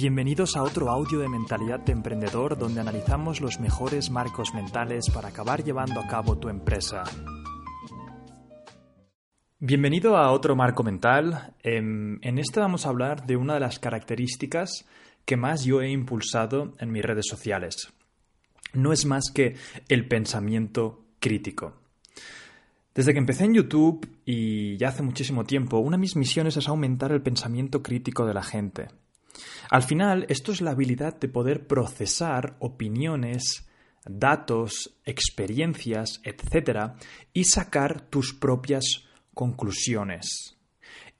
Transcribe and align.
Bienvenidos 0.00 0.56
a 0.56 0.62
otro 0.62 0.90
audio 0.90 1.18
de 1.18 1.28
Mentalidad 1.28 1.80
de 1.80 1.90
Emprendedor 1.90 2.56
donde 2.56 2.80
analizamos 2.80 3.40
los 3.40 3.58
mejores 3.58 4.10
marcos 4.10 4.54
mentales 4.54 5.10
para 5.10 5.30
acabar 5.30 5.64
llevando 5.64 5.98
a 5.98 6.06
cabo 6.06 6.38
tu 6.38 6.48
empresa. 6.48 7.02
Bienvenido 9.58 10.16
a 10.16 10.30
otro 10.30 10.54
marco 10.54 10.84
mental. 10.84 11.56
En, 11.64 12.20
este 12.22 12.60
vamos 12.60 12.86
a 12.86 12.90
hablar 12.90 13.26
de 13.26 13.36
una 13.36 13.54
de 13.54 13.60
las 13.60 13.80
características 13.80 14.86
que 15.24 15.36
más 15.36 15.64
yo 15.64 15.82
he 15.82 15.90
impulsado 15.90 16.74
en 16.78 16.92
mis 16.92 17.04
redes 17.04 17.26
sociales. 17.26 17.92
No 18.74 18.92
es 18.92 19.04
más 19.04 19.32
que 19.34 19.56
el 19.88 20.06
pensamiento 20.06 21.06
crítico. 21.18 21.74
Desde 22.94 23.12
que 23.12 23.18
empecé 23.18 23.46
en 23.46 23.54
YouTube 23.54 24.08
y 24.24 24.76
ya 24.76 24.90
hace 24.90 25.02
muchísimo 25.02 25.42
tiempo, 25.42 25.78
una 25.78 25.96
de 25.96 26.02
mis 26.02 26.14
misiones 26.14 26.56
es 26.56 26.68
aumentar 26.68 27.10
el 27.10 27.20
pensamiento 27.20 27.82
crítico 27.82 28.26
de 28.26 28.34
la 28.34 28.44
gente. 28.44 28.86
Al 29.70 29.82
final, 29.82 30.26
esto 30.28 30.52
es 30.52 30.60
la 30.60 30.72
habilidad 30.72 31.18
de 31.18 31.28
poder 31.28 31.66
procesar 31.66 32.56
opiniones, 32.60 33.68
datos, 34.04 34.98
experiencias, 35.04 36.20
etc., 36.24 36.92
y 37.32 37.44
sacar 37.44 38.02
tus 38.08 38.34
propias 38.34 39.04
conclusiones. 39.34 40.56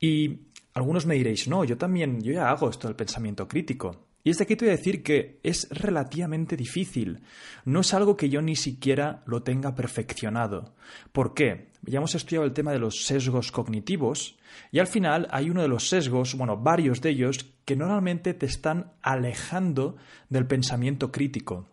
Y 0.00 0.48
algunos 0.74 1.06
me 1.06 1.14
diréis, 1.14 1.48
no, 1.48 1.64
yo 1.64 1.76
también, 1.76 2.20
yo 2.22 2.32
ya 2.32 2.50
hago 2.50 2.70
esto 2.70 2.88
del 2.88 2.96
pensamiento 2.96 3.46
crítico. 3.46 4.07
Y 4.24 4.30
desde 4.30 4.44
aquí 4.44 4.56
te 4.56 4.64
voy 4.64 4.74
a 4.74 4.76
decir 4.76 5.02
que 5.02 5.40
es 5.42 5.68
relativamente 5.70 6.56
difícil. 6.56 7.22
No 7.64 7.80
es 7.80 7.94
algo 7.94 8.16
que 8.16 8.28
yo 8.28 8.42
ni 8.42 8.56
siquiera 8.56 9.22
lo 9.26 9.42
tenga 9.42 9.74
perfeccionado. 9.74 10.74
¿Por 11.12 11.34
qué? 11.34 11.70
Ya 11.82 11.98
hemos 11.98 12.14
estudiado 12.14 12.44
el 12.44 12.52
tema 12.52 12.72
de 12.72 12.80
los 12.80 13.04
sesgos 13.06 13.52
cognitivos 13.52 14.36
y 14.72 14.80
al 14.80 14.86
final 14.86 15.28
hay 15.30 15.50
uno 15.50 15.62
de 15.62 15.68
los 15.68 15.88
sesgos, 15.88 16.34
bueno, 16.34 16.56
varios 16.56 17.00
de 17.00 17.10
ellos, 17.10 17.46
que 17.64 17.76
normalmente 17.76 18.34
te 18.34 18.46
están 18.46 18.92
alejando 19.02 19.96
del 20.28 20.46
pensamiento 20.46 21.12
crítico. 21.12 21.68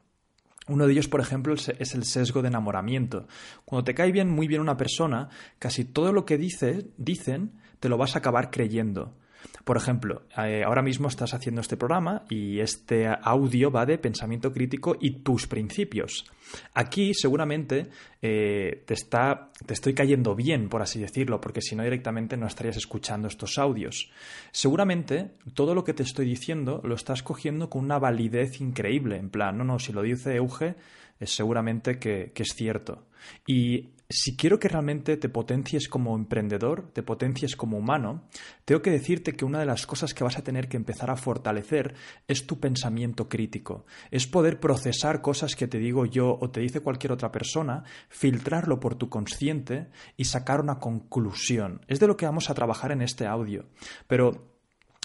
Uno 0.67 0.87
de 0.87 0.93
ellos, 0.93 1.07
por 1.07 1.21
ejemplo, 1.21 1.53
es 1.53 1.95
el 1.95 2.05
sesgo 2.05 2.41
de 2.41 2.47
enamoramiento. 2.47 3.27
Cuando 3.65 3.83
te 3.83 3.93
cae 3.93 4.11
bien, 4.11 4.29
muy 4.29 4.47
bien 4.47 4.61
una 4.61 4.77
persona, 4.77 5.29
casi 5.59 5.85
todo 5.85 6.11
lo 6.11 6.25
que 6.25 6.37
dice, 6.37 6.87
dicen 6.97 7.59
te 7.79 7.89
lo 7.89 7.97
vas 7.97 8.15
a 8.15 8.19
acabar 8.19 8.49
creyendo. 8.49 9.15
Por 9.63 9.77
ejemplo, 9.77 10.23
eh, 10.37 10.63
ahora 10.63 10.81
mismo 10.81 11.07
estás 11.07 11.33
haciendo 11.33 11.61
este 11.61 11.77
programa 11.77 12.23
y 12.29 12.59
este 12.59 13.07
audio 13.07 13.71
va 13.71 13.85
de 13.85 13.97
pensamiento 13.97 14.51
crítico 14.51 14.95
y 14.99 15.21
tus 15.23 15.47
principios. 15.47 16.25
Aquí 16.73 17.13
seguramente 17.13 17.87
eh, 18.21 18.83
te, 18.85 18.93
está, 18.93 19.49
te 19.65 19.73
estoy 19.73 19.93
cayendo 19.93 20.35
bien, 20.35 20.69
por 20.69 20.81
así 20.81 20.99
decirlo, 20.99 21.41
porque 21.41 21.61
si 21.61 21.75
no 21.75 21.83
directamente 21.83 22.37
no 22.37 22.45
estarías 22.45 22.77
escuchando 22.77 23.27
estos 23.27 23.57
audios. 23.57 24.11
Seguramente 24.51 25.31
todo 25.53 25.73
lo 25.73 25.83
que 25.83 25.93
te 25.93 26.03
estoy 26.03 26.27
diciendo 26.27 26.81
lo 26.83 26.95
estás 26.95 27.23
cogiendo 27.23 27.69
con 27.69 27.83
una 27.83 27.97
validez 27.97 28.61
increíble, 28.61 29.17
en 29.17 29.29
plan, 29.29 29.57
no, 29.57 29.63
no, 29.63 29.79
si 29.79 29.93
lo 29.93 30.03
dice 30.03 30.35
Euge, 30.35 30.75
es 31.19 31.35
seguramente 31.35 31.97
que, 31.99 32.31
que 32.33 32.43
es 32.43 32.53
cierto. 32.55 33.07
Y 33.47 33.95
si 34.09 34.35
quiero 34.35 34.59
que 34.59 34.67
realmente 34.67 35.17
te 35.17 35.29
potencies 35.29 35.87
como 35.87 36.15
emprendedor, 36.15 36.91
te 36.93 37.01
potencies 37.01 37.55
como 37.55 37.77
humano, 37.77 38.27
tengo 38.63 38.81
que 38.81 38.91
decirte 38.91 39.33
que 39.33 39.45
una 39.45 39.59
de 39.59 39.65
las 39.65 39.87
cosas 39.87 40.13
que 40.13 40.23
vas 40.23 40.37
a 40.37 40.43
tener 40.43 40.67
que 40.67 40.77
empezar 40.77 41.09
a 41.09 41.15
fortalecer 41.15 41.95
es 42.27 42.45
tu 42.45 42.59
pensamiento 42.59 43.27
crítico. 43.27 43.85
Es 44.11 44.27
poder 44.27 44.59
procesar 44.59 45.21
cosas 45.21 45.55
que 45.55 45.67
te 45.67 45.79
digo 45.79 46.05
yo 46.05 46.37
o 46.39 46.51
te 46.51 46.59
dice 46.59 46.81
cualquier 46.81 47.13
otra 47.13 47.31
persona, 47.31 47.83
filtrarlo 48.09 48.79
por 48.79 48.95
tu 48.95 49.09
consciente 49.09 49.87
y 50.17 50.25
sacar 50.25 50.61
una 50.61 50.79
conclusión. 50.79 51.81
Es 51.87 51.99
de 51.99 52.07
lo 52.07 52.15
que 52.15 52.27
vamos 52.27 52.49
a 52.49 52.53
trabajar 52.53 52.91
en 52.91 53.01
este 53.01 53.25
audio. 53.25 53.65
Pero 54.07 54.51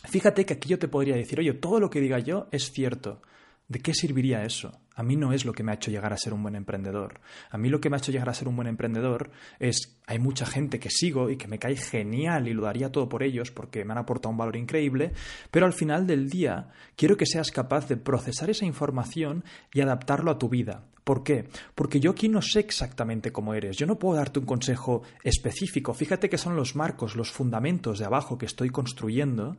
fíjate 0.04 0.44
que 0.44 0.54
aquí 0.54 0.68
yo 0.68 0.78
te 0.78 0.88
podría 0.88 1.16
decir, 1.16 1.40
oye, 1.40 1.54
todo 1.54 1.80
lo 1.80 1.88
que 1.88 2.00
diga 2.00 2.18
yo 2.18 2.48
es 2.52 2.70
cierto. 2.70 3.22
¿De 3.66 3.78
qué 3.78 3.94
serviría 3.94 4.44
eso? 4.44 4.72
A 4.96 5.02
mí 5.02 5.16
no 5.16 5.32
es 5.32 5.44
lo 5.44 5.52
que 5.52 5.62
me 5.62 5.72
ha 5.72 5.76
hecho 5.76 5.90
llegar 5.90 6.12
a 6.12 6.16
ser 6.16 6.34
un 6.34 6.42
buen 6.42 6.56
emprendedor. 6.56 7.20
A 7.50 7.56
mí 7.58 7.68
lo 7.68 7.80
que 7.80 7.88
me 7.88 7.96
ha 7.96 7.98
hecho 7.98 8.12
llegar 8.12 8.28
a 8.28 8.34
ser 8.34 8.48
un 8.48 8.56
buen 8.56 8.68
emprendedor 8.68 9.30
es, 9.58 9.98
hay 10.06 10.18
mucha 10.18 10.44
gente 10.44 10.78
que 10.78 10.90
sigo 10.90 11.30
y 11.30 11.36
que 11.36 11.48
me 11.48 11.58
cae 11.58 11.76
genial 11.76 12.48
y 12.48 12.54
lo 12.54 12.62
daría 12.62 12.92
todo 12.92 13.08
por 13.08 13.22
ellos 13.22 13.50
porque 13.50 13.84
me 13.84 13.92
han 13.92 13.98
aportado 13.98 14.30
un 14.30 14.38
valor 14.38 14.56
increíble, 14.56 15.12
pero 15.50 15.66
al 15.66 15.72
final 15.72 16.06
del 16.06 16.28
día 16.28 16.68
quiero 16.96 17.16
que 17.16 17.26
seas 17.26 17.50
capaz 17.50 17.88
de 17.88 17.96
procesar 17.96 18.50
esa 18.50 18.66
información 18.66 19.44
y 19.72 19.80
adaptarlo 19.80 20.30
a 20.30 20.38
tu 20.38 20.48
vida. 20.48 20.84
¿Por 21.10 21.24
qué? 21.24 21.48
Porque 21.74 21.98
yo 21.98 22.12
aquí 22.12 22.28
no 22.28 22.40
sé 22.40 22.60
exactamente 22.60 23.32
cómo 23.32 23.54
eres. 23.54 23.76
Yo 23.76 23.84
no 23.84 23.98
puedo 23.98 24.14
darte 24.16 24.38
un 24.38 24.46
consejo 24.46 25.02
específico. 25.24 25.92
Fíjate 25.92 26.28
que 26.28 26.38
son 26.38 26.54
los 26.54 26.76
marcos, 26.76 27.16
los 27.16 27.32
fundamentos 27.32 27.98
de 27.98 28.04
abajo 28.04 28.38
que 28.38 28.46
estoy 28.46 28.70
construyendo, 28.70 29.56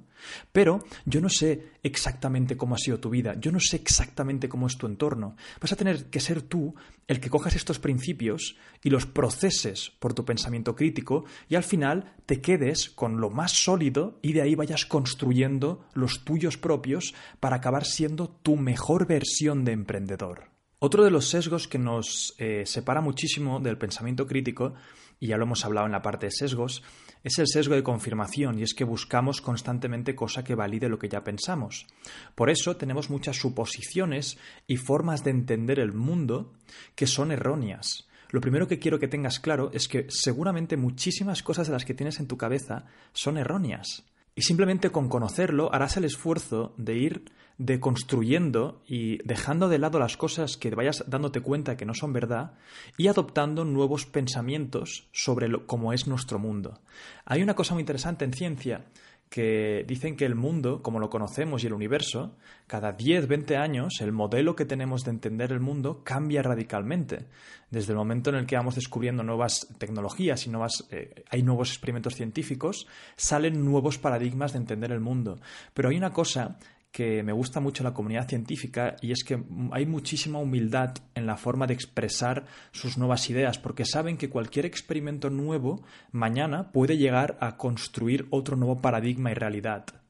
pero 0.54 0.80
yo 1.06 1.20
no 1.20 1.28
sé 1.28 1.72
exactamente 1.84 2.56
cómo 2.56 2.76
ha 2.76 2.78
sido 2.78 3.00
tu 3.00 3.10
vida. 3.10 3.36
Yo 3.38 3.52
no 3.52 3.60
sé 3.60 3.76
exactamente 3.76 4.48
cómo 4.48 4.68
es 4.68 4.78
tu 4.78 4.88
entorno. 4.88 5.21
Vas 5.60 5.72
a 5.72 5.76
tener 5.76 6.10
que 6.10 6.20
ser 6.20 6.42
tú 6.42 6.76
el 7.08 7.20
que 7.20 7.30
cojas 7.30 7.56
estos 7.56 7.80
principios 7.80 8.58
y 8.84 8.90
los 8.90 9.06
proceses 9.06 9.92
por 10.00 10.14
tu 10.14 10.26
pensamiento 10.26 10.76
crítico 10.76 11.26
y 11.50 11.56
al 11.56 11.64
final 11.64 12.14
te 12.26 12.42
quedes 12.42 12.90
con 12.90 13.20
lo 13.22 13.30
más 13.30 13.52
sólido 13.52 14.20
y 14.22 14.34
de 14.34 14.42
ahí 14.42 14.56
vayas 14.56 14.86
construyendo 14.86 15.86
los 15.94 16.24
tuyos 16.24 16.58
propios 16.58 17.14
para 17.40 17.58
acabar 17.58 17.86
siendo 17.86 18.30
tu 18.30 18.56
mejor 18.58 19.08
versión 19.08 19.66
de 19.66 19.74
emprendedor. 19.74 20.52
Otro 20.80 21.04
de 21.04 21.12
los 21.12 21.30
sesgos 21.30 21.68
que 21.68 21.78
nos 21.78 22.34
eh, 22.40 22.64
separa 22.66 23.02
muchísimo 23.02 23.60
del 23.60 23.78
pensamiento 23.78 24.26
crítico, 24.26 24.74
y 25.20 25.28
ya 25.28 25.38
lo 25.38 25.44
hemos 25.44 25.64
hablado 25.64 25.86
en 25.86 25.92
la 25.92 26.02
parte 26.02 26.26
de 26.26 26.32
sesgos, 26.32 26.82
es 27.24 27.38
el 27.40 27.48
sesgo 27.48 27.76
de 27.76 27.84
confirmación, 27.84 28.60
y 28.60 28.64
es 28.64 28.74
que 28.74 28.84
buscamos 28.84 29.42
constantemente 29.42 30.16
cosa 30.16 30.44
que 30.44 30.56
valide 30.56 30.90
lo 30.90 31.00
que 31.00 31.10
ya 31.10 31.24
pensamos. 31.24 31.88
Por 32.36 32.50
eso 32.50 32.78
tenemos 32.78 33.10
muchas 33.10 33.38
suposiciones 33.38 34.38
y 34.68 34.78
formas 34.78 35.24
de 35.24 35.32
entender 35.32 35.80
el 35.80 35.94
mundo 35.94 36.54
que 36.96 37.08
son 37.08 37.32
erróneas. 37.32 38.08
Lo 38.30 38.42
primero 38.42 38.68
que 38.68 38.80
quiero 38.80 38.98
que 38.98 39.10
tengas 39.10 39.40
claro 39.40 39.72
es 39.74 39.88
que 39.88 40.08
seguramente 40.10 40.78
muchísimas 40.78 41.44
cosas 41.44 41.68
de 41.68 41.74
las 41.74 41.86
que 41.86 41.94
tienes 41.94 42.20
en 42.20 42.28
tu 42.28 42.38
cabeza 42.38 42.86
son 43.14 43.38
erróneas. 43.38 44.06
Y 44.34 44.44
simplemente 44.44 44.92
con 44.92 45.10
conocerlo 45.10 45.74
harás 45.74 45.98
el 45.98 46.06
esfuerzo 46.06 46.74
de 46.78 46.98
ir 46.98 47.26
deconstruyendo 47.58 48.82
y 48.88 49.18
dejando 49.28 49.70
de 49.70 49.78
lado 49.78 50.00
las 50.00 50.18
cosas 50.18 50.58
que 50.58 50.72
vayas 50.72 51.04
dándote 51.08 51.42
cuenta 51.42 51.78
que 51.78 51.86
no 51.86 51.94
son 51.94 52.12
verdad 52.12 52.54
y 52.98 53.08
adoptando 53.08 53.66
nuevos 53.66 54.06
pensamientos 54.06 55.10
sobre 55.12 55.48
cómo 55.68 55.94
es 55.94 56.08
nuestro 56.08 56.40
mundo. 56.40 56.80
Hay 57.26 57.44
una 57.44 57.54
cosa 57.54 57.76
muy 57.76 57.82
interesante 57.82 58.26
en 58.26 58.34
ciencia 58.34 58.86
que 59.32 59.86
dicen 59.88 60.18
que 60.18 60.26
el 60.26 60.36
mundo, 60.36 60.82
como 60.84 61.00
lo 61.00 61.10
conocemos 61.10 61.64
y 61.64 61.68
el 61.68 61.74
universo, 61.74 62.36
cada 62.68 62.92
10, 62.92 63.30
20 63.30 63.56
años 63.56 64.02
el 64.02 64.12
modelo 64.12 64.58
que 64.58 64.66
tenemos 64.66 65.06
de 65.06 65.12
entender 65.12 65.54
el 65.54 65.62
mundo 65.62 66.02
cambia 66.04 66.42
radicalmente. 66.42 67.28
Desde 67.70 67.94
el 67.94 67.98
momento 67.98 68.30
en 68.30 68.36
el 68.36 68.46
que 68.46 68.58
vamos 68.58 68.76
descubriendo 68.76 69.24
nuevas 69.24 69.70
tecnologías 69.78 70.46
y 70.46 70.50
nuevas, 70.50 70.86
eh, 70.92 71.24
hay 71.30 71.44
nuevos 71.44 71.70
experimentos 71.70 72.16
científicos, 72.16 72.88
salen 73.16 73.64
nuevos 73.64 73.98
paradigmas 73.98 74.52
de 74.52 74.60
entender 74.60 74.92
el 74.92 75.00
mundo. 75.00 75.40
Pero 75.74 75.88
hay 75.88 75.96
una 75.96 76.12
cosa 76.12 76.60
que 76.92 77.24
me 77.24 77.32
gusta 77.32 77.60
mucho 77.60 77.84
la 77.84 77.94
comunidad 77.94 78.28
científica 78.28 78.96
y 79.02 79.12
es 79.12 79.24
que 79.24 79.42
hay 79.72 79.86
muchísima 79.86 80.40
humildad 80.40 80.96
en 81.16 81.26
la 81.26 81.38
forma 81.38 81.66
de 81.68 81.74
expresar 81.74 82.46
sus 82.72 82.98
nuevas 82.98 83.30
ideas, 83.30 83.58
porque 83.58 83.86
saben 83.86 84.18
que 84.18 84.30
cualquier 84.30 84.66
experimento 84.66 85.30
nuevo 85.30 85.84
mañana 86.12 86.72
puede 86.72 86.98
llegar 86.98 87.38
a 87.40 87.56
construir 87.56 88.28
otro 88.30 88.58
nuevo 88.58 88.82
paradigma 88.82 89.32
y 89.32 89.36
realidad. 89.36 90.01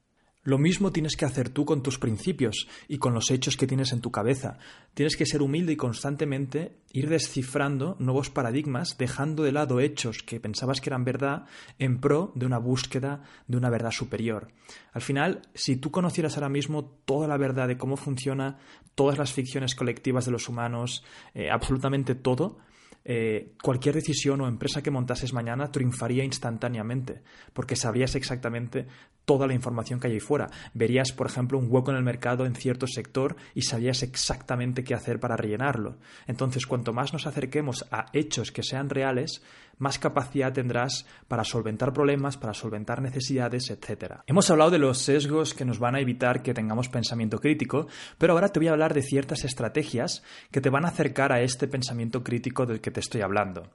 Lo 0.43 0.57
mismo 0.57 0.91
tienes 0.91 1.15
que 1.15 1.25
hacer 1.25 1.49
tú 1.49 1.65
con 1.65 1.83
tus 1.83 1.99
principios 1.99 2.67
y 2.87 2.97
con 2.97 3.13
los 3.13 3.29
hechos 3.29 3.57
que 3.57 3.67
tienes 3.67 3.91
en 3.91 4.01
tu 4.01 4.09
cabeza. 4.09 4.57
Tienes 4.95 5.15
que 5.15 5.27
ser 5.27 5.43
humilde 5.43 5.73
y 5.73 5.75
constantemente 5.75 6.77
ir 6.91 7.09
descifrando 7.09 7.95
nuevos 7.99 8.31
paradigmas, 8.31 8.97
dejando 8.97 9.43
de 9.43 9.51
lado 9.51 9.79
hechos 9.79 10.23
que 10.23 10.39
pensabas 10.39 10.81
que 10.81 10.89
eran 10.89 11.03
verdad 11.03 11.45
en 11.77 11.99
pro 11.99 12.31
de 12.33 12.47
una 12.47 12.57
búsqueda 12.57 13.21
de 13.45 13.57
una 13.57 13.69
verdad 13.69 13.91
superior. 13.91 14.47
Al 14.93 15.03
final, 15.03 15.43
si 15.53 15.75
tú 15.75 15.91
conocieras 15.91 16.35
ahora 16.35 16.49
mismo 16.49 16.85
toda 17.05 17.27
la 17.27 17.37
verdad 17.37 17.67
de 17.67 17.77
cómo 17.77 17.95
funciona 17.95 18.57
todas 18.95 19.19
las 19.19 19.33
ficciones 19.33 19.75
colectivas 19.75 20.25
de 20.25 20.31
los 20.31 20.49
humanos, 20.49 21.03
eh, 21.35 21.51
absolutamente 21.51 22.15
todo, 22.15 22.57
eh, 23.03 23.53
cualquier 23.63 23.95
decisión 23.95 24.41
o 24.41 24.47
empresa 24.47 24.83
que 24.83 24.91
montases 24.91 25.33
mañana 25.33 25.71
triunfaría 25.71 26.23
instantáneamente, 26.23 27.23
porque 27.53 27.75
sabrías 27.75 28.15
exactamente 28.15 28.87
toda 29.25 29.47
la 29.47 29.53
información 29.53 29.99
que 29.99 30.07
hay 30.07 30.13
ahí 30.13 30.19
fuera. 30.19 30.49
Verías, 30.73 31.11
por 31.11 31.27
ejemplo, 31.27 31.57
un 31.57 31.67
hueco 31.69 31.91
en 31.91 31.97
el 31.97 32.03
mercado 32.03 32.45
en 32.45 32.55
cierto 32.55 32.87
sector 32.87 33.35
y 33.53 33.63
sabrías 33.63 34.03
exactamente 34.03 34.83
qué 34.83 34.93
hacer 34.93 35.19
para 35.19 35.37
rellenarlo. 35.37 35.97
Entonces, 36.27 36.65
cuanto 36.65 36.93
más 36.93 37.13
nos 37.13 37.27
acerquemos 37.27 37.85
a 37.91 38.05
hechos 38.13 38.51
que 38.51 38.63
sean 38.63 38.89
reales, 38.89 39.41
más 39.77 39.97
capacidad 39.97 40.53
tendrás 40.53 41.07
para 41.27 41.43
solventar 41.43 41.91
problemas, 41.91 42.37
para 42.37 42.53
solventar 42.53 43.01
necesidades, 43.01 43.69
etc. 43.71 44.21
Hemos 44.27 44.49
hablado 44.51 44.69
de 44.71 44.77
los 44.77 44.99
sesgos 44.99 45.53
que 45.53 45.65
nos 45.65 45.79
van 45.79 45.95
a 45.95 45.99
evitar 45.99 46.43
que 46.43 46.53
tengamos 46.53 46.89
pensamiento 46.89 47.39
crítico, 47.39 47.87
pero 48.17 48.33
ahora 48.33 48.49
te 48.49 48.59
voy 48.59 48.67
a 48.67 48.73
hablar 48.73 48.93
de 48.93 49.01
ciertas 49.01 49.43
estrategias 49.43 50.23
que 50.51 50.61
te 50.61 50.69
van 50.69 50.85
a 50.85 50.89
acercar 50.89 51.31
a 51.31 51.41
este 51.41 51.67
pensamiento 51.67 52.23
crítico 52.23 52.65
del 52.65 52.79
que 52.79 52.91
te 52.91 52.99
estoy 52.99 53.21
hablando. 53.21 53.71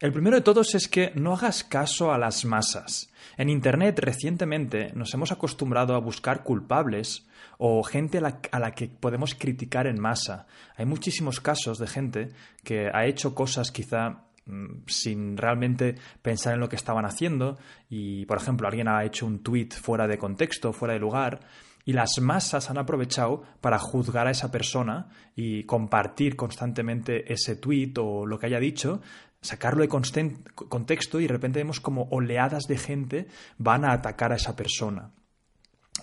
El 0.00 0.14
primero 0.14 0.36
de 0.36 0.42
todos 0.42 0.74
es 0.74 0.88
que 0.88 1.12
no 1.14 1.34
hagas 1.34 1.62
caso 1.62 2.10
a 2.10 2.16
las 2.16 2.46
masas. 2.46 3.12
En 3.36 3.50
Internet 3.50 3.98
recientemente 3.98 4.92
nos 4.94 5.12
hemos 5.12 5.30
acostumbrado 5.30 5.94
a 5.94 6.00
buscar 6.00 6.42
culpables 6.42 7.26
o 7.58 7.82
gente 7.82 8.16
a 8.16 8.58
la, 8.58 8.70
que 8.70 8.88
podemos 8.88 9.34
criticar 9.34 9.86
en 9.86 10.00
masa. 10.00 10.46
Hay 10.78 10.86
muchísimos 10.86 11.40
casos 11.40 11.78
de 11.78 11.86
gente 11.86 12.30
que 12.64 12.88
ha 12.90 13.04
hecho 13.04 13.34
cosas 13.34 13.70
quizá 13.70 14.24
mm, 14.46 14.84
sin 14.86 15.36
realmente 15.36 15.96
pensar 16.22 16.54
en 16.54 16.60
lo 16.60 16.70
que 16.70 16.76
estaban 16.76 17.04
haciendo 17.04 17.58
y, 17.90 18.24
por 18.24 18.38
ejemplo, 18.38 18.68
alguien 18.68 18.88
ha 18.88 19.04
hecho 19.04 19.26
un 19.26 19.42
tweet 19.42 19.68
fuera 19.72 20.08
de 20.08 20.16
contexto, 20.16 20.72
fuera 20.72 20.94
de 20.94 21.00
lugar 21.00 21.40
y 21.84 21.92
las 21.92 22.20
masas 22.20 22.70
han 22.70 22.78
aprovechado 22.78 23.42
para 23.60 23.78
juzgar 23.78 24.26
a 24.26 24.30
esa 24.30 24.50
persona 24.50 25.08
y 25.34 25.64
compartir 25.64 26.36
constantemente 26.36 27.32
ese 27.32 27.56
tweet 27.56 27.94
o 27.98 28.26
lo 28.26 28.38
que 28.38 28.46
haya 28.46 28.60
dicho 28.60 29.00
sacarlo 29.42 29.82
de 29.82 29.88
contexto 29.88 31.20
y 31.20 31.22
de 31.22 31.32
repente 31.32 31.60
vemos 31.60 31.80
como 31.80 32.08
oleadas 32.10 32.64
de 32.64 32.78
gente 32.78 33.28
van 33.58 33.84
a 33.84 33.92
atacar 33.92 34.32
a 34.32 34.36
esa 34.36 34.56
persona. 34.56 35.12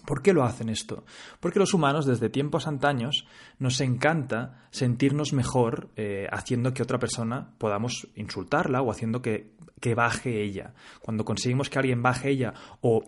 ¿Por 0.06 0.22
qué 0.22 0.32
lo 0.32 0.44
hacen 0.44 0.70
esto? 0.70 1.04
Porque 1.40 1.60
los 1.60 1.74
humanos 1.74 2.06
desde 2.06 2.30
tiempos 2.30 2.68
antaños 2.68 3.28
nos 3.60 3.82
encanta 3.82 4.68
sentirnos 4.72 5.34
mejor 5.34 5.90
eh, 5.98 6.28
haciendo 6.32 6.74
que 6.74 6.84
otra 6.84 6.98
persona 6.98 7.54
podamos 7.58 8.08
insultarla 8.16 8.82
o 8.82 8.90
haciendo 8.90 9.22
que, 9.22 9.57
que, 9.80 9.96
baje 9.96 10.44
ella. 10.44 10.74
Cuando 11.02 11.26
conseguimos 11.26 11.70
que 11.70 11.80
alguien 11.80 12.02
baje 12.02 12.30
ella 12.30 12.54
o 12.82 13.04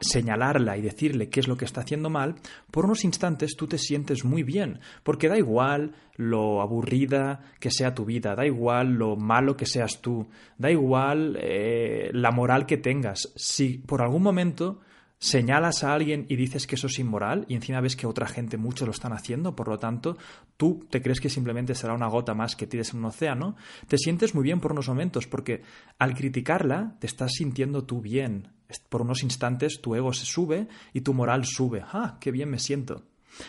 señalarla 0.00 0.76
y 0.76 0.82
decirle 0.82 1.28
qué 1.28 1.40
es 1.40 1.48
lo 1.48 1.56
que 1.56 1.64
está 1.64 1.82
haciendo 1.82 2.10
mal, 2.10 2.36
por 2.70 2.84
unos 2.84 3.04
instantes 3.04 3.56
tú 3.56 3.66
te 3.66 3.78
sientes 3.78 4.24
muy 4.24 4.42
bien, 4.42 4.80
porque 5.02 5.28
da 5.28 5.38
igual 5.38 5.94
lo 6.16 6.60
aburrida 6.60 7.40
que 7.58 7.70
sea 7.70 7.94
tu 7.94 8.04
vida, 8.04 8.34
da 8.34 8.46
igual 8.46 8.94
lo 8.94 9.16
malo 9.16 9.56
que 9.56 9.66
seas 9.66 10.00
tú, 10.00 10.28
da 10.58 10.70
igual 10.70 11.38
eh, 11.40 12.10
la 12.12 12.30
moral 12.30 12.66
que 12.66 12.76
tengas. 12.76 13.32
Si 13.36 13.78
por 13.78 14.02
algún 14.02 14.22
momento 14.22 14.80
señalas 15.20 15.84
a 15.84 15.92
alguien 15.92 16.24
y 16.28 16.36
dices 16.36 16.66
que 16.66 16.76
eso 16.76 16.86
es 16.86 16.98
inmoral 16.98 17.44
y 17.46 17.54
encima 17.54 17.82
ves 17.82 17.94
que 17.94 18.06
otra 18.06 18.26
gente 18.26 18.56
mucho 18.56 18.86
lo 18.86 18.90
están 18.90 19.12
haciendo, 19.12 19.54
por 19.54 19.68
lo 19.68 19.78
tanto, 19.78 20.16
tú 20.56 20.86
te 20.90 21.02
crees 21.02 21.20
que 21.20 21.28
simplemente 21.28 21.74
será 21.74 21.92
una 21.92 22.08
gota 22.08 22.34
más 22.34 22.56
que 22.56 22.66
tires 22.66 22.92
en 22.92 23.00
un 23.00 23.04
océano, 23.04 23.54
te 23.86 23.98
sientes 23.98 24.34
muy 24.34 24.42
bien 24.42 24.60
por 24.60 24.72
unos 24.72 24.88
momentos 24.88 25.26
porque 25.26 25.62
al 25.98 26.14
criticarla 26.14 26.96
te 26.98 27.06
estás 27.06 27.32
sintiendo 27.34 27.84
tú 27.84 28.00
bien. 28.00 28.48
Por 28.88 29.02
unos 29.02 29.22
instantes 29.22 29.80
tu 29.82 29.94
ego 29.94 30.12
se 30.12 30.24
sube 30.24 30.68
y 30.94 31.02
tu 31.02 31.12
moral 31.12 31.44
sube. 31.44 31.84
¡Ah, 31.92 32.16
qué 32.20 32.30
bien 32.30 32.48
me 32.48 32.58
siento! 32.58 33.04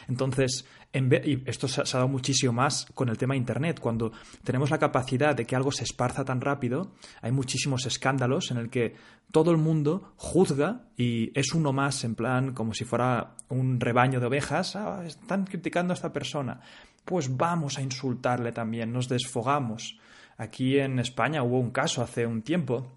Entonces, 0.08 0.66
y 0.94 1.50
esto 1.50 1.68
se 1.68 1.82
ha 1.82 2.00
dado 2.00 2.08
muchísimo 2.08 2.52
más 2.52 2.86
con 2.94 3.10
el 3.10 3.18
tema 3.18 3.36
Internet. 3.36 3.80
Cuando 3.80 4.12
tenemos 4.44 4.70
la 4.70 4.78
capacidad 4.78 5.36
de 5.36 5.46
que 5.46 5.56
algo 5.56 5.72
se 5.72 5.84
esparza 5.84 6.26
tan 6.26 6.42
rápido, 6.42 6.92
hay 7.22 7.32
muchísimos 7.32 7.86
escándalos 7.86 8.52
en 8.52 8.58
el 8.58 8.70
que 8.70 8.96
todo 9.32 9.52
el 9.52 9.58
mundo 9.58 10.14
juzga 10.18 10.82
y 10.98 11.38
es 11.38 11.54
uno 11.54 11.72
más, 11.72 12.04
en 12.04 12.16
plan, 12.16 12.54
como 12.54 12.74
si 12.74 12.84
fuera 12.84 13.36
un 13.50 13.80
rebaño 13.80 14.20
de 14.20 14.26
ovejas. 14.26 14.76
Ah, 14.76 15.04
están 15.06 15.46
criticando 15.46 15.94
a 15.94 15.96
esta 15.96 16.12
persona. 16.12 16.60
Pues 17.06 17.36
vamos 17.36 17.78
a 17.78 17.82
insultarle 17.82 18.52
también, 18.52 18.92
nos 18.92 19.08
desfogamos. 19.08 19.98
Aquí 20.38 20.78
en 20.78 21.00
España 21.00 21.44
hubo 21.44 21.60
un 21.60 21.72
caso 21.72 22.02
hace 22.02 22.26
un 22.26 22.42
tiempo 22.42 22.88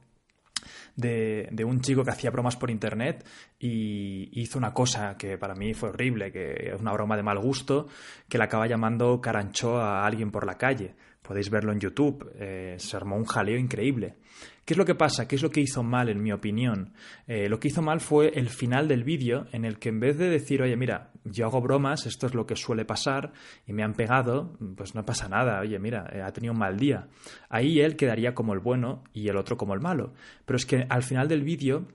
de, 0.96 1.48
de, 1.50 1.64
un 1.64 1.80
chico 1.80 2.04
que 2.04 2.10
hacía 2.10 2.30
bromas 2.30 2.56
por 2.56 2.70
internet 2.70 3.24
y 3.58 4.28
hizo 4.40 4.58
una 4.58 4.72
cosa 4.72 5.16
que 5.16 5.38
para 5.38 5.54
mí 5.54 5.74
fue 5.74 5.90
horrible, 5.90 6.32
que 6.32 6.72
es 6.74 6.80
una 6.80 6.92
broma 6.92 7.16
de 7.16 7.22
mal 7.22 7.38
gusto, 7.38 7.88
que 8.28 8.38
le 8.38 8.44
acaba 8.44 8.66
llamando 8.66 9.20
carancho 9.20 9.78
a 9.78 10.06
alguien 10.06 10.30
por 10.30 10.46
la 10.46 10.56
calle. 10.56 10.94
Podéis 11.26 11.48
verlo 11.48 11.72
en 11.72 11.80
YouTube. 11.80 12.30
Eh, 12.38 12.76
se 12.78 12.96
armó 12.98 13.16
un 13.16 13.24
jaleo 13.24 13.56
increíble. 13.58 14.16
¿Qué 14.62 14.74
es 14.74 14.78
lo 14.78 14.84
que 14.84 14.94
pasa? 14.94 15.26
¿Qué 15.26 15.36
es 15.36 15.42
lo 15.42 15.50
que 15.50 15.62
hizo 15.62 15.82
mal, 15.82 16.10
en 16.10 16.22
mi 16.22 16.32
opinión? 16.32 16.92
Eh, 17.26 17.48
lo 17.48 17.58
que 17.58 17.68
hizo 17.68 17.80
mal 17.80 18.00
fue 18.00 18.28
el 18.34 18.50
final 18.50 18.88
del 18.88 19.04
vídeo, 19.04 19.46
en 19.52 19.64
el 19.64 19.78
que 19.78 19.88
en 19.88 20.00
vez 20.00 20.18
de 20.18 20.28
decir, 20.28 20.60
oye, 20.60 20.76
mira, 20.76 21.12
yo 21.24 21.46
hago 21.46 21.62
bromas, 21.62 22.04
esto 22.04 22.26
es 22.26 22.34
lo 22.34 22.46
que 22.46 22.56
suele 22.56 22.84
pasar, 22.84 23.32
y 23.66 23.72
me 23.72 23.82
han 23.82 23.94
pegado, 23.94 24.58
pues 24.76 24.94
no 24.94 25.06
pasa 25.06 25.28
nada, 25.28 25.60
oye, 25.60 25.78
mira, 25.78 26.10
eh, 26.12 26.20
ha 26.20 26.30
tenido 26.30 26.52
un 26.52 26.58
mal 26.58 26.78
día. 26.78 27.08
Ahí 27.48 27.80
él 27.80 27.96
quedaría 27.96 28.34
como 28.34 28.52
el 28.52 28.60
bueno 28.60 29.02
y 29.14 29.28
el 29.28 29.38
otro 29.38 29.56
como 29.56 29.72
el 29.72 29.80
malo. 29.80 30.12
Pero 30.44 30.58
es 30.58 30.66
que 30.66 30.86
al 30.90 31.02
final 31.02 31.26
del 31.26 31.42
vídeo 31.42 31.88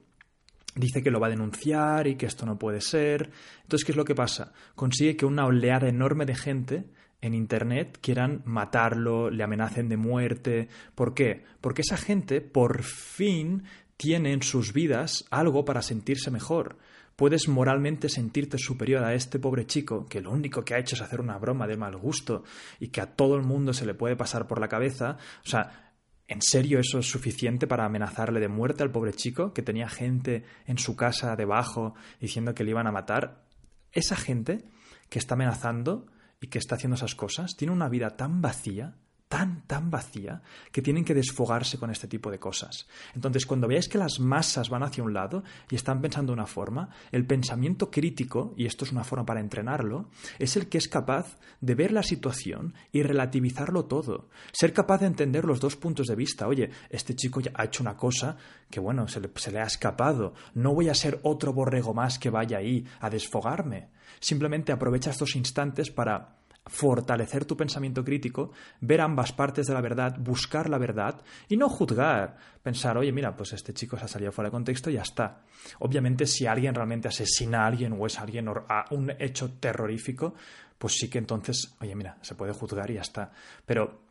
dice 0.74 1.04
que 1.04 1.10
lo 1.12 1.20
va 1.20 1.28
a 1.28 1.30
denunciar 1.30 2.08
y 2.08 2.16
que 2.16 2.26
esto 2.26 2.46
no 2.46 2.58
puede 2.58 2.80
ser. 2.80 3.30
Entonces, 3.62 3.84
¿qué 3.84 3.92
es 3.92 3.96
lo 3.96 4.04
que 4.04 4.16
pasa? 4.16 4.52
Consigue 4.74 5.16
que 5.16 5.26
una 5.26 5.46
oleada 5.46 5.88
enorme 5.88 6.26
de 6.26 6.34
gente 6.34 6.84
en 7.20 7.34
Internet 7.34 7.98
quieran 8.00 8.42
matarlo, 8.44 9.30
le 9.30 9.42
amenacen 9.42 9.88
de 9.88 9.96
muerte. 9.96 10.68
¿Por 10.94 11.14
qué? 11.14 11.44
Porque 11.60 11.82
esa 11.82 11.96
gente 11.96 12.40
por 12.40 12.82
fin 12.82 13.64
tiene 13.96 14.32
en 14.32 14.42
sus 14.42 14.72
vidas 14.72 15.26
algo 15.30 15.64
para 15.64 15.82
sentirse 15.82 16.30
mejor. 16.30 16.78
Puedes 17.16 17.48
moralmente 17.48 18.08
sentirte 18.08 18.56
superior 18.56 19.04
a 19.04 19.12
este 19.12 19.38
pobre 19.38 19.66
chico 19.66 20.06
que 20.06 20.22
lo 20.22 20.30
único 20.30 20.64
que 20.64 20.74
ha 20.74 20.78
hecho 20.78 20.94
es 20.94 21.02
hacer 21.02 21.20
una 21.20 21.36
broma 21.36 21.66
de 21.66 21.76
mal 21.76 21.96
gusto 21.98 22.44
y 22.78 22.88
que 22.88 23.02
a 23.02 23.14
todo 23.14 23.36
el 23.36 23.42
mundo 23.42 23.74
se 23.74 23.84
le 23.84 23.92
puede 23.92 24.16
pasar 24.16 24.46
por 24.46 24.58
la 24.58 24.68
cabeza. 24.68 25.18
O 25.44 25.48
sea, 25.48 25.90
¿En 26.30 26.42
serio 26.42 26.78
eso 26.78 27.00
es 27.00 27.10
suficiente 27.10 27.66
para 27.66 27.84
amenazarle 27.84 28.38
de 28.38 28.46
muerte 28.46 28.84
al 28.84 28.92
pobre 28.92 29.12
chico 29.12 29.52
que 29.52 29.62
tenía 29.62 29.88
gente 29.88 30.44
en 30.64 30.78
su 30.78 30.94
casa 30.94 31.34
debajo 31.34 31.94
diciendo 32.20 32.54
que 32.54 32.62
le 32.62 32.70
iban 32.70 32.86
a 32.86 32.92
matar? 32.92 33.42
Esa 33.90 34.14
gente 34.14 34.62
que 35.08 35.18
está 35.18 35.34
amenazando 35.34 36.06
y 36.40 36.48
que 36.48 36.58
está 36.58 36.76
haciendo 36.76 36.96
esas 36.96 37.14
cosas 37.14 37.56
tiene 37.56 37.72
una 37.72 37.88
vida 37.88 38.16
tan 38.16 38.40
vacía, 38.40 38.96
tan, 39.30 39.62
tan 39.68 39.92
vacía, 39.92 40.42
que 40.72 40.82
tienen 40.82 41.04
que 41.04 41.14
desfogarse 41.14 41.78
con 41.78 41.88
este 41.92 42.08
tipo 42.08 42.32
de 42.32 42.40
cosas. 42.40 42.88
Entonces, 43.14 43.46
cuando 43.46 43.68
veáis 43.68 43.88
que 43.88 43.96
las 43.96 44.18
masas 44.18 44.68
van 44.70 44.82
hacia 44.82 45.04
un 45.04 45.14
lado 45.14 45.44
y 45.70 45.76
están 45.76 46.00
pensando 46.00 46.32
una 46.32 46.48
forma, 46.48 46.90
el 47.12 47.24
pensamiento 47.24 47.92
crítico, 47.92 48.52
y 48.56 48.66
esto 48.66 48.84
es 48.84 48.90
una 48.90 49.04
forma 49.04 49.24
para 49.24 49.38
entrenarlo, 49.38 50.08
es 50.40 50.56
el 50.56 50.68
que 50.68 50.78
es 50.78 50.88
capaz 50.88 51.38
de 51.60 51.76
ver 51.76 51.92
la 51.92 52.02
situación 52.02 52.74
y 52.90 53.04
relativizarlo 53.04 53.84
todo. 53.84 54.30
Ser 54.50 54.72
capaz 54.72 54.98
de 54.98 55.06
entender 55.06 55.44
los 55.44 55.60
dos 55.60 55.76
puntos 55.76 56.08
de 56.08 56.16
vista. 56.16 56.48
Oye, 56.48 56.68
este 56.88 57.14
chico 57.14 57.40
ya 57.40 57.52
ha 57.54 57.66
hecho 57.66 57.84
una 57.84 57.96
cosa 57.96 58.36
que, 58.68 58.80
bueno, 58.80 59.06
se 59.06 59.20
le, 59.20 59.30
se 59.36 59.52
le 59.52 59.60
ha 59.60 59.64
escapado. 59.64 60.34
No 60.54 60.74
voy 60.74 60.88
a 60.88 60.94
ser 60.94 61.20
otro 61.22 61.52
borrego 61.52 61.94
más 61.94 62.18
que 62.18 62.30
vaya 62.30 62.58
ahí 62.58 62.84
a 62.98 63.08
desfogarme. 63.08 63.90
Simplemente 64.18 64.72
aprovecha 64.72 65.10
estos 65.10 65.36
instantes 65.36 65.92
para 65.92 66.39
fortalecer 66.66 67.44
tu 67.44 67.56
pensamiento 67.56 68.04
crítico, 68.04 68.52
ver 68.80 69.00
ambas 69.00 69.32
partes 69.32 69.66
de 69.66 69.74
la 69.74 69.80
verdad, 69.80 70.16
buscar 70.18 70.68
la 70.68 70.78
verdad 70.78 71.22
y 71.48 71.56
no 71.56 71.68
juzgar, 71.68 72.36
pensar, 72.62 72.96
oye, 72.98 73.12
mira, 73.12 73.34
pues 73.34 73.52
este 73.52 73.74
chico 73.74 73.98
se 73.98 74.04
ha 74.04 74.08
salido 74.08 74.32
fuera 74.32 74.48
de 74.48 74.52
contexto 74.52 74.90
y 74.90 74.94
ya 74.94 75.02
está. 75.02 75.42
Obviamente, 75.80 76.26
si 76.26 76.46
alguien 76.46 76.74
realmente 76.74 77.08
asesina 77.08 77.64
a 77.64 77.66
alguien 77.66 77.96
o 77.98 78.06
es 78.06 78.18
alguien 78.18 78.48
a 78.48 78.84
un 78.90 79.10
hecho 79.18 79.52
terrorífico, 79.58 80.34
pues 80.78 80.94
sí 80.94 81.08
que 81.08 81.18
entonces, 81.18 81.76
oye, 81.80 81.94
mira, 81.94 82.18
se 82.22 82.34
puede 82.34 82.52
juzgar 82.52 82.90
y 82.90 82.94
ya 82.94 83.02
está. 83.02 83.32
Pero 83.66 84.02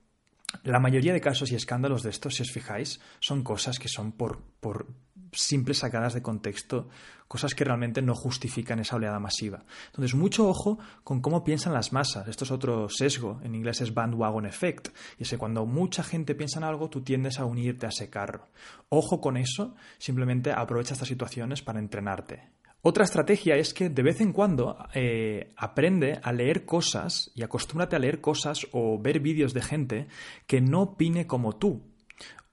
la 0.64 0.80
mayoría 0.80 1.14
de 1.14 1.22
casos 1.22 1.52
y 1.52 1.56
escándalos 1.56 2.04
de 2.04 2.10
estos, 2.10 2.36
si 2.36 2.44
os 2.44 2.52
fijáis, 2.52 3.00
son 3.20 3.44
cosas 3.44 3.80
que 3.80 3.88
son 3.88 4.12
por, 4.12 4.42
por 4.60 4.88
simples 5.32 5.80
sacadas 5.80 6.14
de 6.14 6.22
contexto, 6.22 6.90
cosas 7.28 7.54
que 7.54 7.64
realmente 7.64 8.02
no 8.02 8.16
justifican 8.16 8.80
esa 8.80 8.96
oleada 8.96 9.20
masiva. 9.20 9.64
Entonces, 9.88 10.16
mucho 10.16 10.50
ojo 10.50 10.80
con 11.04 11.22
cómo 11.22 11.44
piensan 11.44 11.74
las 11.74 11.94
masas. 11.94 12.28
Esto 12.28 12.44
es 12.44 12.52
otro 12.52 12.90
sesgo, 12.90 13.40
en 13.44 13.56
inglés 13.56 13.82
es 13.82 13.94
bandwagon 13.94 14.46
effect, 14.46 14.90
y 15.18 15.24
es 15.24 15.30
que 15.30 15.38
cuando 15.38 15.66
mucha 15.66 16.04
gente 16.04 16.36
piensa 16.36 16.60
en 16.60 16.66
algo, 16.66 16.90
tú 16.90 17.02
tiendes 17.02 17.40
a 17.40 17.46
unirte 17.46 17.86
a 17.86 17.90
ese 17.90 18.10
carro. 18.10 18.48
Ojo 18.90 19.22
con 19.22 19.38
eso, 19.38 19.76
simplemente 20.00 20.52
aprovecha 20.52 20.94
estas 20.94 21.08
situaciones 21.08 21.62
para 21.62 21.80
entrenarte. 21.80 22.50
Otra 22.82 23.04
estrategia 23.04 23.58
es 23.58 23.74
que 23.74 23.90
de 23.90 24.04
vez 24.04 24.22
en 24.22 24.32
cuando 24.32 24.78
eh, 24.94 25.52
aprende 25.58 26.20
a 26.24 26.32
leer 26.32 26.66
cosas 26.66 27.30
y 27.36 27.44
acostúmbrate 27.44 27.98
a 27.98 28.00
leer 28.00 28.22
cosas 28.22 28.66
o 28.72 28.98
ver 28.98 29.20
vídeos 29.20 29.54
de 29.54 29.62
gente 29.62 30.08
que 30.48 30.62
no 30.62 30.84
opine 30.84 31.28
como 31.28 31.58
tú. 31.58 31.84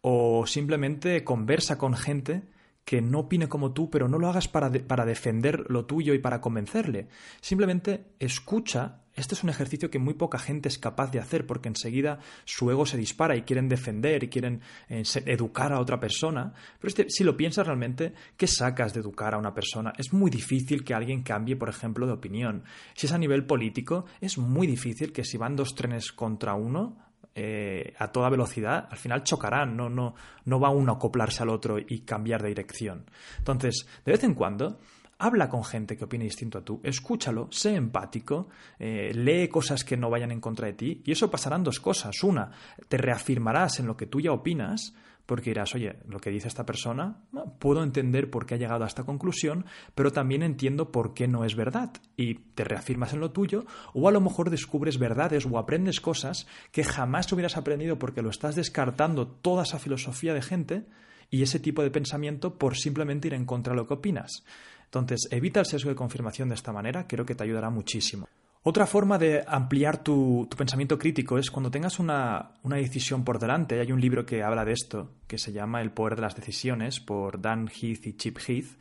O 0.00 0.44
simplemente 0.46 1.22
conversa 1.22 1.78
con 1.78 1.94
gente 1.94 2.42
que 2.86 3.02
no 3.02 3.18
opine 3.18 3.48
como 3.48 3.72
tú, 3.72 3.90
pero 3.90 4.08
no 4.08 4.16
lo 4.16 4.28
hagas 4.28 4.46
para, 4.46 4.70
para 4.70 5.04
defender 5.04 5.64
lo 5.68 5.86
tuyo 5.86 6.14
y 6.14 6.20
para 6.20 6.40
convencerle. 6.40 7.08
Simplemente 7.40 8.12
escucha. 8.20 9.02
Este 9.12 9.34
es 9.34 9.42
un 9.42 9.50
ejercicio 9.50 9.90
que 9.90 9.98
muy 9.98 10.14
poca 10.14 10.38
gente 10.38 10.68
es 10.68 10.78
capaz 10.78 11.10
de 11.10 11.18
hacer 11.18 11.46
porque 11.46 11.68
enseguida 11.68 12.20
su 12.44 12.70
ego 12.70 12.86
se 12.86 12.96
dispara 12.96 13.34
y 13.34 13.42
quieren 13.42 13.68
defender 13.68 14.22
y 14.22 14.28
quieren 14.28 14.60
eh, 14.88 15.02
educar 15.24 15.72
a 15.72 15.80
otra 15.80 15.98
persona. 15.98 16.52
Pero 16.78 16.88
este, 16.88 17.10
si 17.10 17.24
lo 17.24 17.36
piensas 17.36 17.66
realmente, 17.66 18.12
¿qué 18.36 18.46
sacas 18.46 18.94
de 18.94 19.00
educar 19.00 19.34
a 19.34 19.38
una 19.38 19.52
persona? 19.52 19.92
Es 19.98 20.12
muy 20.12 20.30
difícil 20.30 20.84
que 20.84 20.94
alguien 20.94 21.22
cambie, 21.22 21.56
por 21.56 21.68
ejemplo, 21.68 22.06
de 22.06 22.12
opinión. 22.12 22.62
Si 22.94 23.06
es 23.06 23.12
a 23.12 23.18
nivel 23.18 23.46
político, 23.46 24.04
es 24.20 24.38
muy 24.38 24.68
difícil 24.68 25.12
que 25.12 25.24
si 25.24 25.38
van 25.38 25.56
dos 25.56 25.74
trenes 25.74 26.12
contra 26.12 26.54
uno, 26.54 27.05
eh, 27.38 27.92
a 27.98 28.08
toda 28.08 28.30
velocidad, 28.30 28.88
al 28.90 28.96
final 28.96 29.22
chocarán, 29.22 29.76
no, 29.76 29.90
no, 29.90 30.14
no 30.46 30.58
va 30.58 30.70
uno 30.70 30.92
a 30.92 30.96
acoplarse 30.96 31.42
al 31.42 31.50
otro 31.50 31.78
y 31.78 32.00
cambiar 32.00 32.40
de 32.40 32.48
dirección. 32.48 33.04
Entonces, 33.36 33.86
de 34.06 34.12
vez 34.12 34.24
en 34.24 34.32
cuando, 34.32 34.80
habla 35.18 35.50
con 35.50 35.62
gente 35.62 35.98
que 35.98 36.04
opine 36.04 36.24
distinto 36.24 36.56
a 36.56 36.64
tú, 36.64 36.80
escúchalo, 36.82 37.48
sé 37.50 37.74
empático, 37.74 38.48
eh, 38.78 39.12
lee 39.14 39.48
cosas 39.48 39.84
que 39.84 39.98
no 39.98 40.08
vayan 40.08 40.30
en 40.30 40.40
contra 40.40 40.66
de 40.66 40.72
ti 40.72 41.02
y 41.04 41.12
eso 41.12 41.30
pasarán 41.30 41.62
dos 41.62 41.78
cosas. 41.78 42.22
Una, 42.22 42.50
te 42.88 42.96
reafirmarás 42.96 43.80
en 43.80 43.86
lo 43.86 43.98
que 43.98 44.06
tú 44.06 44.18
ya 44.18 44.32
opinas 44.32 44.94
porque 45.26 45.50
dirás, 45.50 45.74
oye, 45.74 45.96
lo 46.08 46.20
que 46.20 46.30
dice 46.30 46.48
esta 46.48 46.64
persona, 46.64 47.24
puedo 47.58 47.82
entender 47.82 48.30
por 48.30 48.46
qué 48.46 48.54
ha 48.54 48.58
llegado 48.58 48.84
a 48.84 48.86
esta 48.86 49.04
conclusión, 49.04 49.66
pero 49.94 50.12
también 50.12 50.42
entiendo 50.42 50.92
por 50.92 51.14
qué 51.14 51.26
no 51.26 51.44
es 51.44 51.56
verdad. 51.56 51.92
Y 52.16 52.34
te 52.34 52.64
reafirmas 52.64 53.12
en 53.12 53.20
lo 53.20 53.32
tuyo, 53.32 53.66
o 53.92 54.08
a 54.08 54.12
lo 54.12 54.20
mejor 54.20 54.50
descubres 54.50 54.98
verdades 54.98 55.44
o 55.44 55.58
aprendes 55.58 56.00
cosas 56.00 56.46
que 56.70 56.84
jamás 56.84 57.30
hubieras 57.32 57.56
aprendido 57.56 57.98
porque 57.98 58.22
lo 58.22 58.30
estás 58.30 58.54
descartando 58.54 59.26
toda 59.26 59.64
esa 59.64 59.80
filosofía 59.80 60.32
de 60.32 60.42
gente 60.42 60.86
y 61.28 61.42
ese 61.42 61.58
tipo 61.58 61.82
de 61.82 61.90
pensamiento 61.90 62.56
por 62.56 62.76
simplemente 62.76 63.28
ir 63.28 63.34
en 63.34 63.46
contra 63.46 63.72
de 63.72 63.78
lo 63.78 63.86
que 63.86 63.94
opinas. 63.94 64.44
Entonces, 64.84 65.28
evita 65.32 65.60
el 65.60 65.66
sesgo 65.66 65.90
de 65.90 65.96
confirmación 65.96 66.48
de 66.48 66.54
esta 66.54 66.72
manera, 66.72 67.06
creo 67.08 67.26
que 67.26 67.34
te 67.34 67.42
ayudará 67.42 67.70
muchísimo. 67.70 68.28
Otra 68.68 68.84
forma 68.84 69.16
de 69.16 69.44
ampliar 69.46 70.02
tu, 70.02 70.48
pensamiento 70.58 70.98
crítico 70.98 71.38
es 71.38 71.52
cuando 71.52 71.70
tengas 71.70 72.00
una, 72.00 72.50
decisión 72.64 73.24
por 73.24 73.38
delante. 73.38 73.78
Hay 73.78 73.92
un 73.92 74.00
libro 74.00 74.26
que 74.26 74.42
habla 74.42 74.64
de 74.64 74.72
esto, 74.72 75.12
que 75.28 75.38
se 75.38 75.52
llama 75.52 75.80
El 75.80 75.92
poder 75.92 76.16
de 76.16 76.22
las 76.22 76.34
decisiones, 76.34 76.98
por 76.98 77.40
Dan 77.40 77.68
Heath 77.68 78.08
y 78.08 78.16
Chip 78.16 78.38
Heath, 78.44 78.76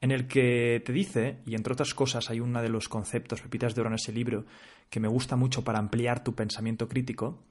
en 0.00 0.12
el 0.12 0.26
que 0.28 0.82
te 0.82 0.94
dice, 0.94 1.40
y 1.44 1.56
entre 1.56 1.74
otras 1.74 1.92
cosas 1.92 2.30
hay 2.30 2.40
uno 2.40 2.62
de 2.62 2.70
los 2.70 2.88
conceptos, 2.88 3.42
pepitas 3.42 3.74
de 3.74 3.82
oro 3.82 3.90
en 3.90 3.96
ese 3.96 4.12
libro, 4.12 4.46
que 4.88 4.98
me 4.98 5.08
gusta 5.08 5.36
mucho 5.36 5.62
para 5.62 5.78
ampliar 5.78 6.24
tu 6.24 6.34
pensamiento 6.34 6.88
crítico, 6.88 7.44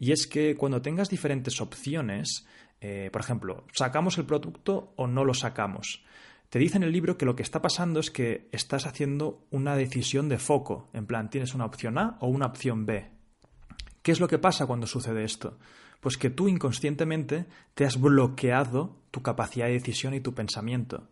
y 0.00 0.10
es 0.10 0.26
que 0.26 0.56
cuando 0.56 0.82
tengas 0.82 1.10
diferentes 1.10 1.60
opciones, 1.60 2.44
eh, 2.80 3.08
por 3.12 3.20
ejemplo, 3.20 3.66
¿sacamos 3.72 4.18
el 4.18 4.24
producto 4.24 4.94
o 4.96 5.06
no 5.06 5.24
lo 5.24 5.34
sacamos? 5.34 6.02
Te 6.50 6.58
dice 6.58 6.78
en 6.78 6.82
el 6.82 6.90
libro 6.90 7.16
que 7.16 7.26
lo 7.26 7.36
que 7.36 7.44
está 7.44 7.62
pasando 7.62 8.00
es 8.00 8.10
que 8.10 8.48
estás 8.50 8.84
haciendo 8.84 9.46
una 9.52 9.76
decisión 9.76 10.28
de 10.28 10.38
foco, 10.38 10.90
en 10.92 11.06
plan, 11.06 11.30
tienes 11.30 11.54
una 11.54 11.64
opción 11.64 11.96
A 11.96 12.18
o 12.18 12.26
una 12.26 12.46
opción 12.46 12.86
B. 12.86 13.08
¿Qué 14.02 14.10
es 14.10 14.18
lo 14.18 14.26
que 14.26 14.40
pasa 14.40 14.66
cuando 14.66 14.88
sucede 14.88 15.22
esto? 15.22 15.58
Pues 16.00 16.16
que 16.16 16.28
tú 16.28 16.48
inconscientemente 16.48 17.46
te 17.74 17.84
has 17.84 18.00
bloqueado 18.00 18.96
tu 19.12 19.22
capacidad 19.22 19.66
de 19.66 19.74
decisión 19.74 20.12
y 20.12 20.20
tu 20.20 20.34
pensamiento. 20.34 21.08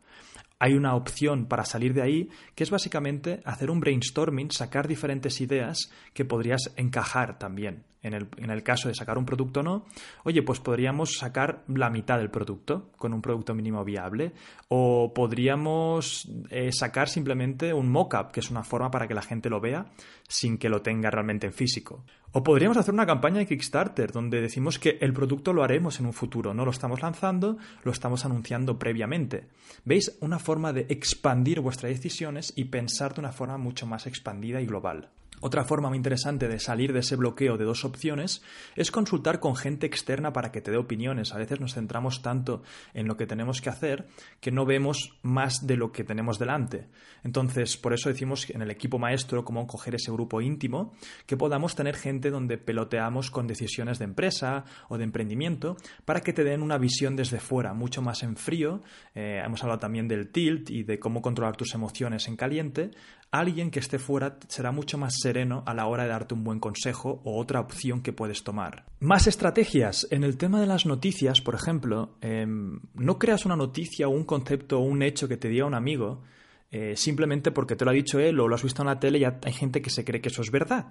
Hay 0.58 0.74
una 0.74 0.94
opción 0.94 1.46
para 1.46 1.64
salir 1.64 1.94
de 1.94 2.02
ahí 2.02 2.30
que 2.54 2.64
es 2.64 2.70
básicamente 2.70 3.40
hacer 3.44 3.70
un 3.70 3.80
brainstorming, 3.80 4.50
sacar 4.50 4.88
diferentes 4.88 5.40
ideas 5.40 5.90
que 6.14 6.24
podrías 6.24 6.72
encajar 6.76 7.38
también 7.38 7.84
en 8.02 8.50
el, 8.50 8.62
caso 8.62 8.88
de 8.88 8.94
sacar 8.94 9.18
un 9.18 9.24
producto 9.24 9.62
no, 9.62 9.84
oye, 10.24 10.42
pues 10.42 10.60
podríamos 10.60 11.18
sacar 11.18 11.64
la 11.66 11.90
mitad 11.90 12.18
del 12.18 12.30
producto 12.30 12.90
con 12.96 13.12
un 13.12 13.20
producto 13.20 13.54
mínimo 13.54 13.84
viable. 13.84 14.32
O 14.68 15.12
podríamos 15.12 16.28
eh, 16.50 16.70
sacar 16.72 17.08
simplemente 17.08 17.72
un 17.72 17.90
mock-up, 17.90 18.30
que 18.30 18.40
es 18.40 18.50
una 18.50 18.62
forma 18.62 18.90
para 18.90 19.08
que 19.08 19.14
la 19.14 19.22
gente 19.22 19.50
lo 19.50 19.60
vea 19.60 19.86
sin 20.28 20.58
que 20.58 20.68
lo 20.68 20.82
tenga 20.82 21.10
realmente 21.10 21.46
en 21.46 21.52
físico. 21.52 22.04
O 22.32 22.42
podríamos 22.42 22.76
hacer 22.76 22.92
una 22.92 23.06
campaña 23.06 23.38
de 23.38 23.46
Kickstarter 23.46 24.12
donde 24.12 24.42
decimos 24.42 24.78
que 24.78 24.98
el 25.00 25.14
producto 25.14 25.54
lo 25.54 25.62
haremos 25.62 25.98
en 25.98 26.06
un 26.06 26.12
futuro, 26.12 26.52
no 26.52 26.66
lo 26.66 26.70
estamos 26.70 27.00
lanzando, 27.00 27.56
lo 27.84 27.90
estamos 27.90 28.26
anunciando 28.26 28.78
previamente. 28.78 29.46
¿Veis? 29.86 30.18
Una 30.20 30.38
forma 30.38 30.74
de 30.74 30.86
expandir 30.90 31.60
vuestras 31.60 31.90
decisiones 31.90 32.52
y 32.54 32.64
pensar 32.64 33.14
de 33.14 33.20
una 33.20 33.32
forma 33.32 33.56
mucho 33.56 33.86
más 33.86 34.06
expandida 34.06 34.60
y 34.60 34.66
global. 34.66 35.08
Otra 35.40 35.64
forma 35.64 35.88
muy 35.88 35.96
interesante 35.96 36.48
de 36.48 36.58
salir 36.58 36.92
de 36.92 37.00
ese 37.00 37.16
bloqueo 37.16 37.56
de 37.56 37.64
dos 37.64 37.84
opciones 37.84 38.42
es 38.76 38.90
consultar 38.90 39.40
con 39.40 39.56
gente 39.56 39.86
externa 39.86 40.32
para 40.32 40.50
que 40.50 40.60
te 40.60 40.70
dé 40.70 40.76
opiniones. 40.76 41.32
A 41.32 41.38
veces 41.38 41.60
nos 41.60 41.74
centramos 41.74 42.22
tanto 42.22 42.62
en 42.94 43.06
lo 43.06 43.16
que 43.16 43.26
tenemos 43.26 43.60
que 43.60 43.70
hacer 43.70 44.08
que 44.40 44.50
no 44.50 44.66
vemos 44.66 45.16
más 45.22 45.66
de 45.66 45.76
lo 45.76 45.92
que 45.92 46.04
tenemos 46.04 46.38
delante. 46.38 46.88
Entonces, 47.24 47.76
por 47.76 47.92
eso 47.92 48.08
decimos 48.08 48.48
en 48.50 48.62
el 48.62 48.70
equipo 48.70 48.98
maestro 48.98 49.44
cómo 49.44 49.66
coger 49.66 49.94
ese 49.94 50.10
grupo 50.12 50.40
íntimo, 50.40 50.92
que 51.26 51.36
podamos 51.36 51.74
tener 51.74 51.96
gente 51.96 52.30
donde 52.30 52.58
peloteamos 52.58 53.30
con 53.30 53.46
decisiones 53.46 53.98
de 53.98 54.04
empresa 54.04 54.64
o 54.88 54.98
de 54.98 55.04
emprendimiento 55.04 55.76
para 56.04 56.20
que 56.20 56.32
te 56.32 56.44
den 56.44 56.62
una 56.62 56.78
visión 56.78 57.16
desde 57.16 57.40
fuera, 57.40 57.74
mucho 57.74 58.02
más 58.02 58.22
en 58.22 58.36
frío. 58.36 58.82
Eh, 59.14 59.40
hemos 59.44 59.62
hablado 59.62 59.80
también 59.80 60.08
del 60.08 60.30
tilt 60.30 60.70
y 60.70 60.82
de 60.82 60.98
cómo 60.98 61.22
controlar 61.22 61.56
tus 61.56 61.74
emociones 61.74 62.28
en 62.28 62.36
caliente. 62.36 62.90
Alguien 63.30 63.70
que 63.70 63.78
esté 63.78 63.98
fuera 63.98 64.38
será 64.48 64.72
mucho 64.72 64.96
más 64.96 65.14
sereno 65.20 65.62
a 65.66 65.74
la 65.74 65.86
hora 65.86 66.04
de 66.04 66.08
darte 66.08 66.32
un 66.32 66.44
buen 66.44 66.60
consejo 66.60 67.20
o 67.24 67.38
otra 67.38 67.60
opción 67.60 68.00
que 68.00 68.14
puedes 68.14 68.42
tomar. 68.42 68.86
Más 69.00 69.26
estrategias. 69.26 70.06
En 70.10 70.24
el 70.24 70.38
tema 70.38 70.60
de 70.60 70.66
las 70.66 70.86
noticias, 70.86 71.42
por 71.42 71.54
ejemplo, 71.54 72.16
em, 72.22 72.80
no 72.94 73.18
creas 73.18 73.44
una 73.44 73.56
noticia 73.56 74.08
o 74.08 74.12
un 74.12 74.24
concepto 74.24 74.78
o 74.78 74.82
un 74.82 75.02
hecho 75.02 75.28
que 75.28 75.36
te 75.36 75.48
diga 75.48 75.66
un 75.66 75.74
amigo 75.74 76.22
eh, 76.70 76.96
simplemente 76.96 77.50
porque 77.50 77.76
te 77.76 77.84
lo 77.84 77.90
ha 77.90 77.94
dicho 77.94 78.18
él 78.18 78.40
o 78.40 78.48
lo 78.48 78.54
has 78.54 78.62
visto 78.62 78.82
en 78.82 78.88
la 78.88 79.00
tele 79.00 79.18
y 79.18 79.24
hay 79.24 79.52
gente 79.52 79.80
que 79.80 79.90
se 79.90 80.04
cree 80.04 80.20
que 80.20 80.28
eso 80.28 80.42
es 80.42 80.50
verdad. 80.50 80.86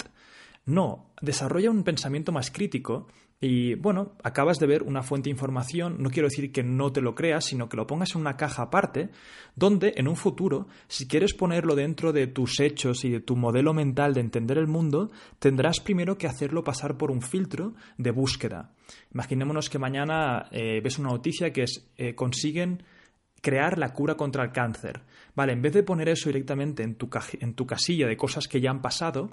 No, 0.67 1.13
desarrolla 1.21 1.71
un 1.71 1.83
pensamiento 1.83 2.31
más 2.31 2.51
crítico 2.51 3.07
y 3.39 3.75
bueno, 3.75 4.13
acabas 4.23 4.59
de 4.59 4.67
ver 4.67 4.83
una 4.83 5.01
fuente 5.01 5.29
de 5.29 5.31
información, 5.31 5.97
no 5.99 6.09
quiero 6.09 6.27
decir 6.27 6.51
que 6.51 6.63
no 6.63 6.91
te 6.91 7.01
lo 7.01 7.15
creas, 7.15 7.45
sino 7.45 7.69
que 7.69 7.77
lo 7.77 7.87
pongas 7.87 8.15
en 8.15 8.21
una 8.21 8.35
caja 8.35 8.63
aparte, 8.63 9.09
donde 9.55 9.93
en 9.95 10.09
un 10.09 10.15
futuro, 10.15 10.67
si 10.87 11.07
quieres 11.07 11.33
ponerlo 11.35 11.75
dentro 11.75 12.11
de 12.11 12.27
tus 12.27 12.59
hechos 12.59 13.05
y 13.05 13.11
de 13.11 13.21
tu 13.21 13.37
modelo 13.37 13.73
mental 13.73 14.13
de 14.13 14.21
entender 14.21 14.57
el 14.57 14.67
mundo, 14.67 15.09
tendrás 15.39 15.79
primero 15.79 16.17
que 16.17 16.27
hacerlo 16.27 16.63
pasar 16.63 16.97
por 16.97 17.11
un 17.11 17.21
filtro 17.21 17.75
de 17.97 18.11
búsqueda. 18.11 18.73
Imaginémonos 19.13 19.69
que 19.69 19.79
mañana 19.79 20.47
eh, 20.51 20.81
ves 20.83 20.99
una 20.99 21.11
noticia 21.11 21.53
que 21.53 21.63
es 21.63 21.91
eh, 21.95 22.13
consiguen 22.13 22.83
crear 23.41 23.77
la 23.77 23.93
cura 23.93 24.15
contra 24.15 24.43
el 24.43 24.51
cáncer. 24.51 25.03
Vale, 25.33 25.53
en 25.53 25.61
vez 25.61 25.73
de 25.73 25.83
poner 25.83 26.09
eso 26.09 26.27
directamente 26.27 26.83
en 26.83 26.95
tu, 26.95 27.07
en 27.39 27.53
tu 27.53 27.65
casilla 27.67 28.07
de 28.07 28.17
cosas 28.17 28.47
que 28.47 28.59
ya 28.59 28.71
han 28.71 28.81
pasado, 28.81 29.29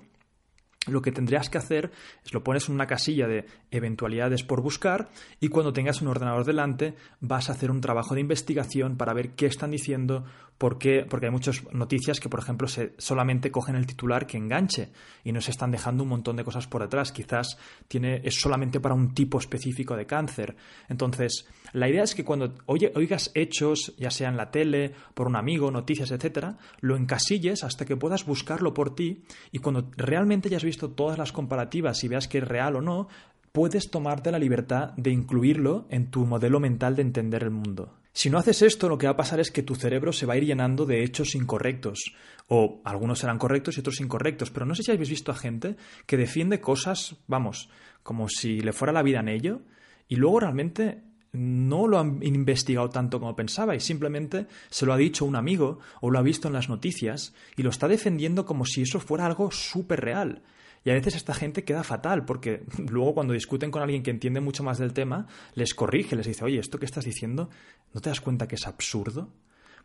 lo 0.86 1.02
que 1.02 1.12
tendrías 1.12 1.48
que 1.48 1.58
hacer 1.58 1.90
es 2.24 2.32
lo 2.32 2.44
pones 2.44 2.68
en 2.68 2.74
una 2.74 2.86
casilla 2.86 3.26
de 3.26 3.46
eventualidades 3.70 4.42
por 4.42 4.60
buscar 4.60 5.08
y 5.40 5.48
cuando 5.48 5.72
tengas 5.72 6.02
un 6.02 6.08
ordenador 6.08 6.44
delante 6.44 6.94
vas 7.20 7.48
a 7.48 7.52
hacer 7.52 7.70
un 7.70 7.80
trabajo 7.80 8.14
de 8.14 8.20
investigación 8.20 8.96
para 8.96 9.14
ver 9.14 9.30
qué 9.30 9.46
están 9.46 9.70
diciendo, 9.70 10.24
por 10.58 10.78
qué, 10.78 11.04
porque 11.08 11.26
hay 11.26 11.32
muchas 11.32 11.62
noticias 11.72 12.20
que, 12.20 12.28
por 12.28 12.40
ejemplo, 12.40 12.68
se, 12.68 12.94
solamente 12.98 13.50
cogen 13.50 13.76
el 13.76 13.86
titular 13.86 14.26
que 14.26 14.36
enganche 14.36 14.90
y 15.24 15.32
nos 15.32 15.48
están 15.48 15.70
dejando 15.70 16.04
un 16.04 16.10
montón 16.10 16.36
de 16.36 16.44
cosas 16.44 16.66
por 16.66 16.82
detrás. 16.82 17.12
Quizás 17.12 17.58
tiene, 17.88 18.20
es 18.24 18.40
solamente 18.40 18.80
para 18.80 18.94
un 18.94 19.14
tipo 19.14 19.38
específico 19.38 19.96
de 19.96 20.06
cáncer. 20.06 20.56
Entonces, 20.88 21.48
la 21.72 21.88
idea 21.88 22.04
es 22.04 22.14
que 22.14 22.24
cuando 22.24 22.54
oigas 22.66 23.32
hechos, 23.34 23.94
ya 23.98 24.10
sea 24.10 24.28
en 24.28 24.36
la 24.36 24.50
tele, 24.50 24.94
por 25.14 25.26
un 25.26 25.36
amigo, 25.36 25.70
noticias, 25.70 26.10
etcétera, 26.12 26.56
lo 26.80 26.96
encasilles 26.96 27.64
hasta 27.64 27.84
que 27.84 27.96
puedas 27.96 28.24
buscarlo 28.24 28.72
por 28.74 28.94
ti 28.94 29.24
y 29.50 29.58
cuando 29.58 29.90
realmente 29.96 30.48
hayas 30.48 30.64
visto 30.64 30.73
todas 30.78 31.18
las 31.18 31.32
comparativas 31.32 32.02
y 32.04 32.08
veas 32.08 32.28
que 32.28 32.38
es 32.38 32.48
real 32.48 32.76
o 32.76 32.80
no, 32.80 33.08
puedes 33.52 33.90
tomarte 33.90 34.32
la 34.32 34.38
libertad 34.38 34.92
de 34.96 35.10
incluirlo 35.10 35.86
en 35.90 36.10
tu 36.10 36.26
modelo 36.26 36.60
mental 36.60 36.96
de 36.96 37.02
entender 37.02 37.44
el 37.44 37.50
mundo. 37.50 37.94
Si 38.12 38.30
no 38.30 38.38
haces 38.38 38.62
esto, 38.62 38.88
lo 38.88 38.96
que 38.96 39.06
va 39.06 39.12
a 39.12 39.16
pasar 39.16 39.40
es 39.40 39.50
que 39.50 39.64
tu 39.64 39.74
cerebro 39.74 40.12
se 40.12 40.24
va 40.24 40.34
a 40.34 40.36
ir 40.36 40.44
llenando 40.44 40.86
de 40.86 41.02
hechos 41.02 41.34
incorrectos. 41.34 42.14
O 42.46 42.80
algunos 42.84 43.18
serán 43.18 43.38
correctos 43.38 43.76
y 43.76 43.80
otros 43.80 44.00
incorrectos. 44.00 44.50
Pero 44.50 44.66
no 44.66 44.76
sé 44.76 44.84
si 44.84 44.92
habéis 44.92 45.10
visto 45.10 45.32
a 45.32 45.36
gente 45.36 45.76
que 46.06 46.16
defiende 46.16 46.60
cosas, 46.60 47.16
vamos, 47.26 47.70
como 48.04 48.28
si 48.28 48.60
le 48.60 48.72
fuera 48.72 48.92
la 48.92 49.02
vida 49.02 49.18
en 49.18 49.28
ello, 49.28 49.62
y 50.08 50.16
luego 50.16 50.40
realmente 50.40 51.02
no 51.32 51.88
lo 51.88 51.98
han 51.98 52.22
investigado 52.22 52.88
tanto 52.90 53.18
como 53.18 53.34
pensaba 53.34 53.74
y 53.74 53.80
simplemente 53.80 54.46
se 54.70 54.86
lo 54.86 54.92
ha 54.92 54.96
dicho 54.96 55.24
un 55.24 55.34
amigo 55.34 55.80
o 56.00 56.10
lo 56.10 56.18
ha 56.20 56.22
visto 56.22 56.46
en 56.46 56.54
las 56.54 56.68
noticias 56.68 57.34
y 57.56 57.62
lo 57.62 57.70
está 57.70 57.88
defendiendo 57.88 58.46
como 58.46 58.64
si 58.64 58.82
eso 58.82 59.00
fuera 59.00 59.26
algo 59.26 59.50
súper 59.50 60.00
real. 60.00 60.42
Y 60.84 60.90
a 60.90 60.94
veces 60.94 61.16
esta 61.16 61.34
gente 61.34 61.64
queda 61.64 61.82
fatal 61.82 62.24
porque 62.24 62.64
luego 62.88 63.14
cuando 63.14 63.32
discuten 63.32 63.70
con 63.70 63.82
alguien 63.82 64.02
que 64.02 64.10
entiende 64.10 64.40
mucho 64.40 64.62
más 64.62 64.78
del 64.78 64.92
tema, 64.92 65.26
les 65.54 65.74
corrige, 65.74 66.16
les 66.16 66.26
dice, 66.26 66.44
oye, 66.44 66.58
esto 66.58 66.78
que 66.78 66.86
estás 66.86 67.04
diciendo, 67.04 67.50
¿no 67.92 68.00
te 68.00 68.10
das 68.10 68.20
cuenta 68.20 68.46
que 68.46 68.56
es 68.56 68.66
absurdo? 68.66 69.30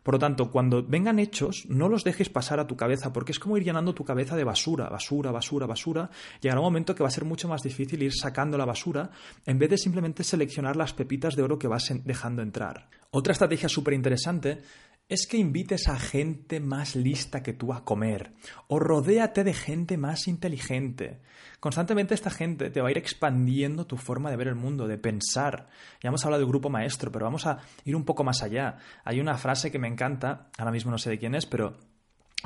Por 0.02 0.14
lo 0.14 0.18
tanto, 0.18 0.50
cuando 0.50 0.82
vengan 0.82 1.18
hechos, 1.18 1.66
no 1.68 1.88
los 1.88 2.04
dejes 2.04 2.30
pasar 2.30 2.58
a 2.58 2.66
tu 2.66 2.74
cabeza, 2.74 3.12
porque 3.12 3.32
es 3.32 3.38
como 3.38 3.58
ir 3.58 3.64
llenando 3.64 3.94
tu 3.94 4.02
cabeza 4.02 4.34
de 4.34 4.44
basura, 4.44 4.88
basura, 4.88 5.30
basura, 5.30 5.66
basura. 5.66 6.10
Llegará 6.40 6.60
un 6.60 6.66
momento 6.66 6.94
que 6.94 7.02
va 7.02 7.08
a 7.08 7.12
ser 7.12 7.26
mucho 7.26 7.48
más 7.48 7.62
difícil 7.62 8.02
ir 8.02 8.14
sacando 8.14 8.56
la 8.56 8.64
basura 8.64 9.10
en 9.44 9.58
vez 9.58 9.68
de 9.68 9.76
simplemente 9.76 10.24
seleccionar 10.24 10.76
las 10.76 10.94
pepitas 10.94 11.36
de 11.36 11.42
oro 11.42 11.58
que 11.58 11.68
vas 11.68 11.92
dejando 12.02 12.40
entrar. 12.40 12.88
Otra 13.10 13.32
estrategia 13.32 13.68
súper 13.68 13.92
interesante 13.92 14.62
es 15.10 15.26
que 15.26 15.36
invites 15.36 15.88
a 15.88 15.98
gente 15.98 16.60
más 16.60 16.94
lista 16.94 17.42
que 17.42 17.52
tú 17.52 17.72
a 17.72 17.84
comer 17.84 18.32
o 18.68 18.78
rodéate 18.78 19.42
de 19.42 19.52
gente 19.52 19.96
más 19.96 20.28
inteligente. 20.28 21.20
Constantemente 21.58 22.14
esta 22.14 22.30
gente 22.30 22.70
te 22.70 22.80
va 22.80 22.88
a 22.88 22.90
ir 22.92 22.98
expandiendo 22.98 23.86
tu 23.86 23.96
forma 23.96 24.30
de 24.30 24.36
ver 24.36 24.46
el 24.46 24.54
mundo, 24.54 24.86
de 24.86 24.98
pensar. 24.98 25.68
Ya 26.00 26.08
hemos 26.08 26.24
hablado 26.24 26.42
del 26.42 26.48
grupo 26.48 26.70
maestro, 26.70 27.10
pero 27.10 27.24
vamos 27.24 27.44
a 27.44 27.58
ir 27.84 27.96
un 27.96 28.04
poco 28.04 28.22
más 28.22 28.44
allá. 28.44 28.78
Hay 29.04 29.18
una 29.18 29.36
frase 29.36 29.72
que 29.72 29.80
me 29.80 29.88
encanta, 29.88 30.48
ahora 30.56 30.70
mismo 30.70 30.92
no 30.92 30.98
sé 30.98 31.10
de 31.10 31.18
quién 31.18 31.34
es, 31.34 31.44
pero 31.44 31.76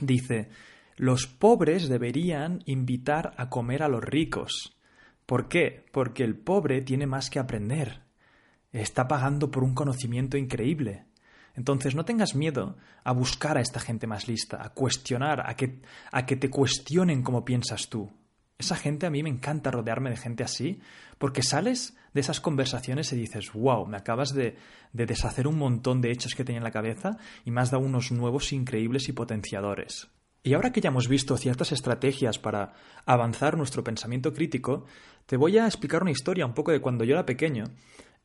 dice, 0.01 0.49
los 0.97 1.27
pobres 1.27 1.91
deberían 1.91 2.63
invitar 2.65 3.35
a 3.37 3.51
comer 3.51 3.83
a 3.83 3.89
los 3.89 4.03
ricos. 4.03 4.75
¿Por 5.27 5.49
qué? 5.49 5.85
Porque 5.93 6.25
el 6.25 6.35
pobre 6.35 6.81
tiene 6.81 7.07
más 7.07 7.29
que 7.29 7.39
aprender. 7.39 8.05
Está 8.73 9.07
pagando 9.07 9.51
por 9.51 9.65
un 9.65 9.75
conocimiento 9.75 10.39
increíble. 10.39 11.05
Entonces 11.55 11.95
no 11.95 12.05
tengas 12.05 12.35
miedo 12.35 12.77
a 13.05 13.13
buscar 13.13 13.57
a 13.57 13.61
esta 13.61 13.81
gente 13.81 14.07
más 14.07 14.29
lista, 14.29 14.63
a 14.63 14.71
cuestionar, 14.71 15.49
a 15.49 15.55
que, 15.55 15.81
a 16.11 16.27
que 16.27 16.37
te 16.37 16.51
cuestionen 16.51 17.23
cómo 17.23 17.45
piensas 17.45 17.89
tú. 17.89 18.11
Esa 18.59 18.77
gente 18.77 19.07
a 19.07 19.11
mí 19.11 19.23
me 19.23 19.31
encanta 19.31 19.71
rodearme 19.71 20.11
de 20.11 20.17
gente 20.17 20.45
así, 20.45 20.81
porque 21.19 21.43
sales 21.43 21.97
de 22.13 22.21
esas 22.21 22.41
conversaciones 22.41 23.13
y 23.13 23.17
dices, 23.17 23.53
wow, 23.53 23.87
me 23.87 23.97
acabas 23.97 24.33
de, 24.33 24.57
de, 24.93 25.07
deshacer 25.07 25.49
un 25.49 25.59
montón 25.59 26.01
de 26.01 26.13
hechos 26.13 26.35
que 26.35 26.45
tenía 26.45 26.59
en 26.59 26.65
la 26.65 26.71
cabeza 26.71 27.19
y 27.45 27.51
me 27.51 27.61
has 27.61 27.71
dado 27.71 27.85
unos 27.85 28.13
nuevos 28.13 28.53
increíbles 28.53 29.09
y 29.09 29.13
potenciadores. 29.13 30.09
Y 30.47 30.53
ahora 30.53 30.73
que 30.73 30.83
ya 30.83 30.91
hemos 30.91 31.09
visto 31.09 31.37
ciertas 31.39 31.73
estrategias 31.73 32.39
para 32.39 32.75
avanzar 33.07 33.57
nuestro 33.57 33.83
pensamiento 33.83 34.35
crítico, 34.35 34.85
te 35.25 35.39
voy 35.39 35.57
a 35.57 35.65
explicar 35.65 36.03
una 36.03 36.11
historia 36.11 36.45
un 36.45 36.53
poco 36.53 36.71
de 36.71 36.83
cuando 36.83 37.05
yo 37.05 37.15
era 37.15 37.25
pequeño. 37.25 37.65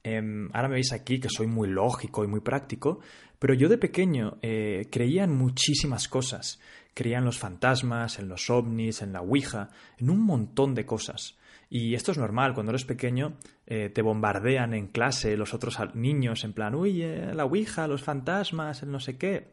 Em, 0.03 0.50
ahora 0.53 0.70
me 0.70 0.75
veis 0.75 0.94
aquí 0.94 1.20
que 1.20 1.29
soy 1.29 1.48
muy 1.48 1.68
lógico 1.68 2.24
y 2.24 2.27
muy 2.27 2.39
práctico, 2.39 3.00
pero 3.38 3.53
yo 3.53 3.70
de 3.70 3.77
pequeño 3.77 4.38
eh, 4.41 4.88
creía 4.91 5.24
en 5.24 5.36
muchísimas 5.36 6.08
cosas. 6.08 6.60
Creía 6.94 7.20
en 7.20 7.25
los 7.25 7.38
fantasmas, 7.38 8.20
en 8.20 8.27
los 8.27 8.50
ovnis, 8.50 9.01
en 9.01 9.13
la 9.13 9.22
Ouija, 9.22 9.70
en 9.98 10.10
un 10.10 10.22
montón 10.22 10.75
de 10.75 10.86
cosas. 10.86 11.38
Y 11.70 11.94
esto 11.94 12.12
es 12.12 12.18
normal, 12.18 12.53
cuando 12.53 12.72
eres 12.72 12.84
pequeño 12.84 13.38
eh, 13.68 13.89
te 13.89 14.01
bombardean 14.01 14.74
en 14.74 14.88
clase 14.88 15.38
los 15.38 15.53
otros 15.53 15.77
niños 15.94 16.44
en 16.44 16.53
plan, 16.53 16.74
uy, 16.74 17.03
eh, 17.03 17.32
la 17.34 17.46
Ouija, 17.46 17.88
los 17.88 18.01
fantasmas, 18.01 18.82
el 18.82 18.91
no 18.91 19.00
sé 19.00 19.18
qué. 19.18 19.51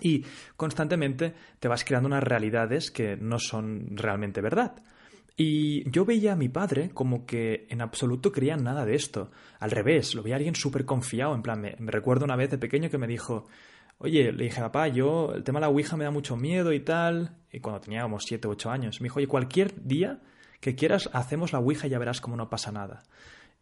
Y 0.00 0.24
constantemente 0.56 1.34
te 1.58 1.68
vas 1.68 1.84
creando 1.84 2.06
unas 2.06 2.22
realidades 2.22 2.90
que 2.90 3.16
no 3.16 3.38
son 3.38 3.96
realmente 3.96 4.40
verdad. 4.40 4.82
Y 5.36 5.88
yo 5.90 6.04
veía 6.04 6.32
a 6.32 6.36
mi 6.36 6.48
padre 6.48 6.90
como 6.90 7.24
que 7.24 7.66
en 7.70 7.80
absoluto 7.80 8.32
creía 8.32 8.56
nada 8.56 8.84
de 8.84 8.94
esto. 8.94 9.30
Al 9.58 9.70
revés, 9.70 10.14
lo 10.14 10.22
veía 10.22 10.34
a 10.34 10.38
alguien 10.38 10.54
súper 10.54 10.84
confiado. 10.84 11.34
En 11.34 11.42
plan, 11.42 11.60
me, 11.60 11.74
recuerdo 11.90 12.24
una 12.24 12.36
vez 12.36 12.50
de 12.50 12.58
pequeño 12.58 12.90
que 12.90 12.98
me 12.98 13.06
dijo, 13.06 13.46
oye, 13.98 14.32
le 14.32 14.44
dije, 14.44 14.60
papá, 14.60 14.88
yo, 14.88 15.32
el 15.34 15.42
tema 15.42 15.58
de 15.58 15.62
la 15.62 15.68
Ouija 15.70 15.96
me 15.96 16.04
da 16.04 16.10
mucho 16.10 16.36
miedo 16.36 16.72
y 16.72 16.80
tal. 16.80 17.36
Y 17.50 17.60
cuando 17.60 17.80
teníamos 17.80 18.24
7 18.26 18.46
u 18.46 18.50
8 18.52 18.70
años, 18.70 19.00
me 19.00 19.06
dijo, 19.06 19.18
oye, 19.18 19.26
cualquier 19.26 19.82
día 19.82 20.20
que 20.60 20.74
quieras, 20.74 21.08
hacemos 21.12 21.52
la 21.52 21.58
Ouija 21.58 21.86
y 21.86 21.90
ya 21.90 21.98
verás 21.98 22.20
cómo 22.20 22.36
no 22.36 22.50
pasa 22.50 22.70
nada. 22.70 23.02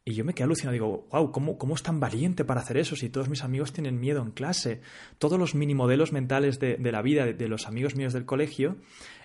Y 0.03 0.15
yo 0.15 0.25
me 0.25 0.33
quedé 0.33 0.45
alucinado, 0.45 0.73
digo, 0.73 1.07
wow, 1.13 1.31
¿cómo, 1.31 1.59
¿cómo 1.59 1.75
es 1.75 1.83
tan 1.83 2.01
valiente 2.01 2.45
para 2.45 2.63
hacer 2.63 2.79
eso 2.79 2.97
si 2.97 3.11
todos 3.11 3.29
mis 3.29 3.45
amigos 3.45 3.73
tienen 3.73 4.01
miedo 4.01 4.23
en 4.23 4.31
clase? 4.31 4.81
Todos 5.19 5.39
los 5.39 5.55
mini 5.55 5.75
modelos 5.75 6.11
mentales 6.11 6.59
de, 6.59 6.79
la 6.79 7.03
vida 7.03 7.27
de, 7.27 7.49
los 7.49 7.67
amigos 7.67 7.97
míos 7.97 8.15
del 8.15 8.25
colegio 8.25 8.77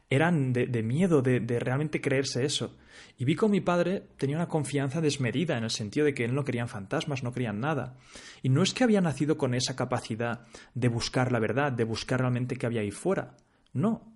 eran 0.09 0.53
de, 0.53 0.83
miedo, 0.83 1.21
de, 1.21 1.39
realmente 1.59 2.01
creerse 2.01 2.45
eso. 2.45 2.77
Y 3.17 3.25
vi 3.25 3.35
como 3.35 3.51
mi 3.51 3.61
padre 3.61 4.03
tenía 4.17 4.35
una 4.35 4.47
confianza 4.47 5.01
desmedida 5.01 5.57
en 5.57 5.63
el 5.63 5.69
sentido 5.69 6.05
de 6.05 6.13
que 6.13 6.25
él 6.25 6.35
no 6.35 6.43
querían 6.43 6.67
fantasmas, 6.67 7.23
no 7.23 7.33
querían 7.33 7.59
nada. 7.59 7.97
Y 8.41 8.49
no 8.49 8.61
es 8.61 8.73
que 8.73 8.83
había 8.83 9.01
nacido 9.01 9.37
con 9.37 9.53
esa 9.53 9.75
capacidad 9.75 10.45
de 10.73 10.87
buscar 10.87 11.31
la 11.31 11.39
verdad, 11.39 11.71
de 11.71 11.83
buscar 11.83 12.19
realmente 12.19 12.55
qué 12.55 12.65
había 12.65 12.81
ahí 12.81 12.91
fuera. 12.91 13.35
No, 13.73 14.14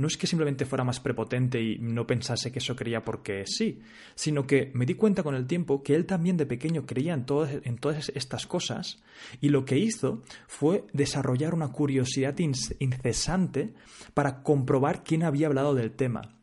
no 0.00 0.06
es 0.06 0.16
que 0.16 0.26
simplemente 0.26 0.64
fuera 0.64 0.82
más 0.82 0.98
prepotente 0.98 1.60
y 1.60 1.78
no 1.78 2.06
pensase 2.06 2.50
que 2.50 2.58
eso 2.58 2.74
creía 2.74 3.04
porque 3.04 3.44
sí, 3.46 3.80
sino 4.14 4.46
que 4.46 4.70
me 4.74 4.86
di 4.86 4.94
cuenta 4.94 5.22
con 5.22 5.34
el 5.34 5.46
tiempo 5.46 5.82
que 5.82 5.94
él 5.94 6.06
también 6.06 6.38
de 6.38 6.46
pequeño 6.46 6.86
creía 6.86 7.12
en, 7.12 7.26
en 7.64 7.76
todas 7.76 8.08
estas 8.14 8.46
cosas 8.46 9.02
y 9.42 9.50
lo 9.50 9.66
que 9.66 9.78
hizo 9.78 10.22
fue 10.46 10.84
desarrollar 10.94 11.54
una 11.54 11.68
curiosidad 11.68 12.34
incesante 12.38 13.74
para 14.14 14.42
comprobar 14.42 15.04
quién 15.04 15.22
había 15.22 15.48
hablado 15.48 15.74
del 15.74 15.92
tema 15.92 16.39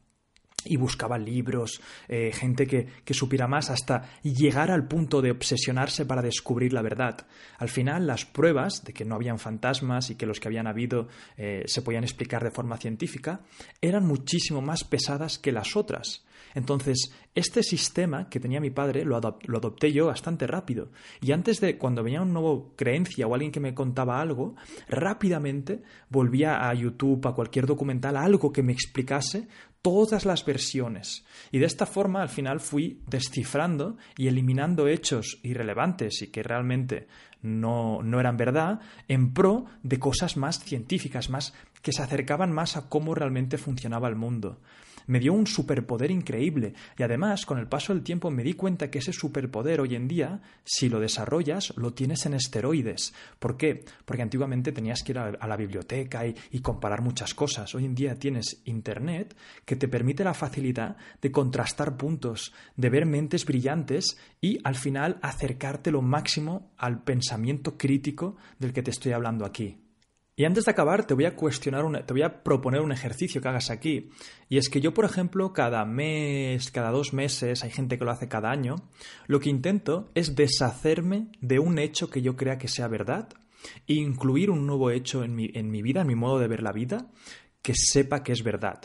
y 0.69 0.77
buscaba 0.77 1.17
libros, 1.17 1.81
eh, 2.07 2.31
gente 2.33 2.67
que, 2.67 3.13
supiera 3.13 3.47
más, 3.47 3.69
hasta 3.69 4.09
llegar 4.21 4.71
al 4.71 4.87
punto 4.87 5.21
de 5.21 5.31
obsesionarse 5.31 6.05
para 6.05 6.21
descubrir 6.21 6.73
la 6.73 6.81
verdad. 6.81 7.27
Al 7.57 7.69
final, 7.69 8.07
las 8.07 8.25
pruebas 8.25 8.83
de 8.83 8.93
que 8.93 9.05
no 9.05 9.15
habían 9.15 9.39
fantasmas 9.39 10.09
y 10.09 10.15
que 10.15 10.25
los 10.25 10.39
que 10.39 10.47
habían 10.47 10.67
habido 10.67 11.07
eh, 11.37 11.63
se 11.65 11.81
podían 11.81 12.03
explicar 12.03 12.43
de 12.43 12.51
forma 12.51 12.77
científica 12.77 13.41
eran 13.81 14.05
muchísimo 14.05 14.61
más 14.61 14.83
pesadas 14.83 15.39
que 15.39 15.51
las 15.51 15.75
otras. 15.75 16.25
Entonces, 16.53 17.11
este 17.35 17.61
sistema 17.61 18.29
que 18.29 18.39
tenía 18.39 18.59
mi 18.59 18.71
padre 18.71 19.05
lo, 19.05 19.19
lo, 19.19 19.57
adopté 19.57 19.91
yo 19.91 20.07
bastante 20.07 20.47
rápido. 20.47 20.89
Y 21.21 21.31
antes 21.31 21.59
de, 21.61 21.77
cuando 21.77 22.03
venía 22.03 22.21
una 22.21 22.39
nueva 22.39 22.63
creencia 22.75 23.27
o 23.27 23.33
alguien 23.33 23.51
que 23.51 23.59
me 23.59 23.73
contaba 23.73 24.19
algo, 24.19 24.55
rápidamente 24.87 25.83
volvía 26.09 26.67
a 26.67 26.73
YouTube, 26.73 27.27
a 27.27 27.35
cualquier 27.35 27.67
documental, 27.67 28.17
a 28.17 28.23
algo 28.23 28.51
que 28.51 28.63
me 28.63 28.73
explicase 28.73 29.47
todas 29.87 30.25
las 30.25 30.43
versiones. 30.43 31.23
Y 31.49 31.59
de 31.59 31.65
esta 31.65 31.85
forma 31.85 32.21
al 32.21 32.27
final 32.27 32.59
fui 32.59 32.99
descifrando 33.07 33.95
y 34.17 34.27
eliminando 34.27 34.89
hechos 34.89 35.39
irrelevantes 35.43 36.21
y 36.21 36.27
que 36.27 36.43
realmente 36.43 37.07
no, 37.41 38.03
no 38.03 38.19
eran 38.19 38.35
verdad 38.35 38.81
en 39.07 39.33
pro 39.33 39.63
de 39.83 39.97
cosas 39.97 40.35
más 40.35 40.59
científicas, 40.59 41.29
más 41.29 41.53
que 41.81 41.93
se 41.93 42.03
acercaban 42.03 42.51
más 42.51 42.75
a 42.75 42.89
cómo 42.89 43.15
realmente 43.15 43.57
funcionaba 43.57 44.09
el 44.09 44.17
mundo 44.17 44.59
me 45.07 45.19
dio 45.19 45.33
un 45.33 45.47
superpoder 45.47 46.11
increíble 46.11 46.73
y 46.97 47.03
además 47.03 47.45
con 47.45 47.57
el 47.57 47.67
paso 47.67 47.93
del 47.93 48.03
tiempo 48.03 48.29
me 48.29 48.43
di 48.43 48.53
cuenta 48.53 48.91
que 48.91 48.99
ese 48.99 49.13
superpoder 49.13 49.81
hoy 49.81 49.95
en 49.95 50.07
día, 50.07 50.41
si 50.63 50.89
lo 50.89 50.99
desarrollas, 50.99 51.73
lo 51.75 51.93
tienes 51.93 52.25
en 52.25 52.35
esteroides. 52.35 53.13
¿Por 53.39 53.57
qué? 53.57 53.83
Porque 54.05 54.21
antiguamente 54.21 54.71
tenías 54.71 55.03
que 55.03 55.13
ir 55.13 55.19
a, 55.19 55.47
la 55.47 55.57
biblioteca 55.57 56.27
y, 56.27 56.35
y 56.51 56.59
comparar 56.59 57.01
muchas 57.01 57.33
cosas. 57.33 57.73
Hoy 57.73 57.85
en 57.85 57.95
día 57.95 58.19
tienes 58.19 58.61
Internet 58.65 59.35
que 59.65 59.75
te 59.75 59.87
permite 59.87 60.23
la 60.23 60.33
facilidad 60.33 60.97
de 61.21 61.31
contrastar 61.31 61.97
puntos, 61.97 62.53
de 62.75 62.89
ver 62.89 63.05
mentes 63.05 63.45
brillantes 63.45 64.17
y 64.41 64.59
al 64.63 64.75
final 64.75 65.17
acercarte 65.21 65.91
lo 65.91 66.01
máximo 66.01 66.71
al 66.77 67.03
pensamiento 67.03 67.77
crítico 67.77 68.35
del 68.59 68.73
que 68.73 68.83
te 68.83 68.91
estoy 68.91 69.13
hablando 69.13 69.45
aquí. 69.45 69.86
Y 70.39 70.45
antes 70.45 70.65
de 70.65 70.71
acabar, 70.71 71.07
te 71.07 71.15
voy 71.15 71.25
a 71.25 71.35
cuestionar, 71.35 72.05
te 72.05 72.13
voy 72.13 72.21
a 72.21 72.43
proponer 72.43 72.81
un 72.81 72.91
ejercicio 72.91 73.41
que 73.41 73.47
hagas 73.47 73.71
aquí. 73.71 74.11
Y 74.49 74.59
es 74.59 74.69
que 74.69 74.79
yo, 74.79 74.93
por 74.93 75.03
ejemplo, 75.03 75.51
cada 75.51 75.83
mes, 75.83 76.69
cada 76.69 76.91
dos 76.91 77.11
meses, 77.11 77.63
hay 77.63 77.71
gente 77.71 77.97
que 77.97 78.05
lo 78.05 78.11
hace 78.11 78.27
cada 78.27 78.51
año, 78.51 78.75
lo 79.25 79.39
que 79.39 79.49
intento 79.49 80.11
es 80.13 80.35
deshacerme 80.35 81.29
de 81.41 81.57
un 81.57 81.79
hecho 81.79 82.11
que 82.11 82.21
yo 82.21 82.35
crea 82.35 82.59
que 82.59 82.67
sea 82.67 82.87
verdad 82.87 83.29
e 83.87 83.95
incluir 83.95 84.51
un 84.51 84.67
nuevo 84.67 84.91
hecho 84.91 85.23
en 85.23 85.33
mi, 85.33 85.49
en 85.55 85.71
mi 85.71 85.81
vida, 85.81 86.01
en 86.01 86.07
mi 86.07 86.13
modo 86.13 86.37
de 86.37 86.47
ver 86.47 86.61
la 86.61 86.71
vida, 86.71 87.09
que 87.63 87.73
sepa 87.73 88.21
que 88.21 88.31
es 88.31 88.43
verdad. 88.43 88.81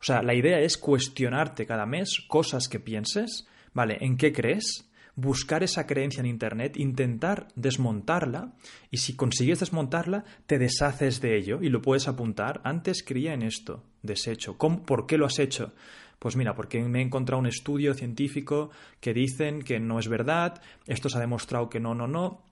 O 0.00 0.02
sea, 0.02 0.20
la 0.22 0.34
idea 0.34 0.58
es 0.58 0.76
cuestionarte 0.76 1.64
cada 1.64 1.86
mes 1.86 2.24
cosas 2.26 2.66
que 2.66 2.80
pienses, 2.80 3.46
¿vale? 3.72 3.98
¿En 4.00 4.16
qué 4.16 4.32
crees? 4.32 4.87
Buscar 5.18 5.64
esa 5.64 5.84
creencia 5.84 6.20
en 6.20 6.26
Internet, 6.26 6.76
intentar 6.76 7.48
desmontarla 7.56 8.52
y 8.88 8.98
si 8.98 9.16
consigues 9.16 9.58
desmontarla, 9.58 10.24
te 10.46 10.58
deshaces 10.58 11.20
de 11.20 11.36
ello 11.36 11.58
y 11.60 11.70
lo 11.70 11.82
puedes 11.82 12.06
apuntar. 12.06 12.60
Antes 12.62 13.02
creía 13.02 13.34
en 13.34 13.42
esto, 13.42 13.82
desecho. 14.00 14.56
¿Por 14.56 15.06
qué 15.06 15.18
lo 15.18 15.26
has 15.26 15.40
hecho? 15.40 15.72
Pues 16.20 16.36
mira, 16.36 16.54
porque 16.54 16.80
me 16.84 17.00
he 17.00 17.02
encontrado 17.02 17.40
un 17.40 17.48
estudio 17.48 17.94
científico 17.94 18.70
que 19.00 19.12
dicen 19.12 19.62
que 19.62 19.80
no 19.80 19.98
es 19.98 20.06
verdad, 20.06 20.62
esto 20.86 21.08
se 21.08 21.18
ha 21.18 21.20
demostrado 21.20 21.68
que 21.68 21.80
no, 21.80 21.96
no, 21.96 22.06
no, 22.06 22.44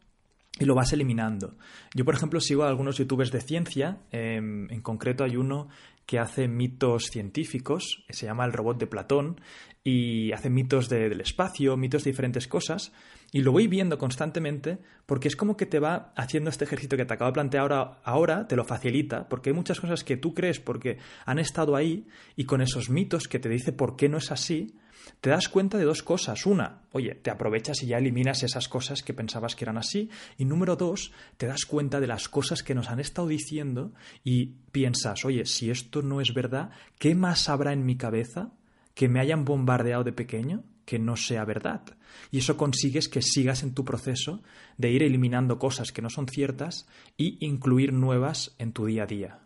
y 0.59 0.65
lo 0.65 0.75
vas 0.75 0.93
eliminando. 0.93 1.57
Yo, 1.95 2.05
por 2.05 2.15
ejemplo, 2.15 2.41
sigo 2.41 2.65
a 2.65 2.69
algunos 2.69 2.99
youtubers 2.99 3.31
de 3.31 3.41
ciencia, 3.41 3.99
em, 4.11 4.71
en 4.71 4.81
concreto 4.81 5.25
hay 5.25 5.37
uno 5.37 5.69
que 6.07 6.19
hace 6.19 6.49
mitos 6.49 7.07
científicos, 7.11 8.05
se 8.09 8.27
llama 8.27 8.45
El 8.45 8.53
robot 8.53 8.79
de 8.79 8.87
Platón, 8.87 9.41
y 9.83 10.33
hace 10.33 10.51
mitos 10.51 10.89
del 10.89 11.21
espacio, 11.21 11.77
mitos 11.77 12.05
de 12.05 12.11
diferentes 12.11 12.49
cosas, 12.49 12.93
y 13.33 13.43
lo 13.43 13.53
voy 13.53 13.67
viendo 13.67 13.99
constantemente 13.99 14.79
porque 15.05 15.29
es 15.29 15.37
como 15.37 15.57
que 15.57 15.67
te 15.67 15.79
va 15.79 16.13
haciendo 16.17 16.51
este 16.51 16.65
ejercicio 16.65 16.97
que 16.97 17.05
te 17.05 17.15
acabo 17.15 17.31
de 17.31 17.35
plantear 17.35 17.73
ahora, 17.73 18.01
ahora, 18.03 18.49
te 18.49 18.57
lo 18.57 18.65
facilita, 18.65 19.29
porque 19.29 19.51
hay 19.51 19.55
muchas 19.55 19.81
cosas 19.81 20.05
que 20.05 20.17
tú 20.17 20.33
crees 20.35 20.59
porque 20.59 20.99
han 21.25 21.39
estado 21.39 21.77
ahí 21.77 22.07
y 22.35 22.45
con 22.45 22.63
esos 22.63 22.89
mitos 22.89 23.29
que 23.29 23.39
te 23.39 23.49
dice 23.49 23.73
por 23.73 23.97
qué 23.97 24.09
no 24.09 24.19
es 24.19 24.33
así, 24.33 24.75
te 25.21 25.31
das 25.31 25.49
cuenta 25.49 25.79
de 25.79 25.85
dos 25.85 26.03
cosas. 26.03 26.47
Una, 26.47 26.83
oye, 26.93 27.15
te 27.15 27.31
aprovechas 27.31 27.83
y 27.83 27.87
ya 27.87 27.99
eliminas 27.99 28.43
esas 28.43 28.69
cosas 28.69 29.03
que 29.03 29.15
pensabas 29.15 29.55
que 29.55 29.65
eran 29.65 29.79
así. 29.79 30.11
Y 30.39 30.45
número 30.45 30.77
dos, 30.77 31.13
te 31.37 31.47
das 31.47 31.65
cuenta 31.65 32.01
de 32.01 32.07
las 32.07 32.29
cosas 32.29 32.63
que 32.63 32.75
nos 32.75 32.91
han 32.91 33.01
estado 33.01 33.29
diciendo 33.29 33.93
y 34.25 34.47
piensas, 34.73 35.25
oye, 35.25 35.47
si 35.47 35.71
esto 35.71 36.03
no 36.03 36.21
es 36.21 36.35
verdad, 36.35 36.71
¿qué 36.99 37.15
más 37.15 37.49
habrá 37.49 37.73
en 37.73 37.85
mi 37.85 37.97
cabeza 37.97 38.53
que 38.97 39.09
me 39.09 39.21
hayan 39.21 39.45
bombardeado 39.45 40.03
de 40.03 40.13
pequeño 40.13 40.65
que 40.87 40.99
no 40.99 41.17
sea 41.17 41.45
verdad. 41.45 41.83
Y 42.31 42.39
eso 42.39 42.57
consigues 42.57 43.09
que 43.09 43.21
sigas 43.21 43.63
en 43.63 43.75
tu 43.75 43.85
proceso 43.85 44.43
de 44.79 44.91
ir 44.91 45.03
eliminando 45.03 45.59
cosas 45.59 45.93
que 45.93 46.01
no 46.01 46.09
son 46.09 46.29
ciertas 46.29 46.89
y 47.19 47.37
incluir 47.45 47.93
nuevas 47.93 48.55
en 48.59 48.73
tu 48.73 48.87
día 48.87 49.03
a 49.03 49.07
día. 49.07 49.39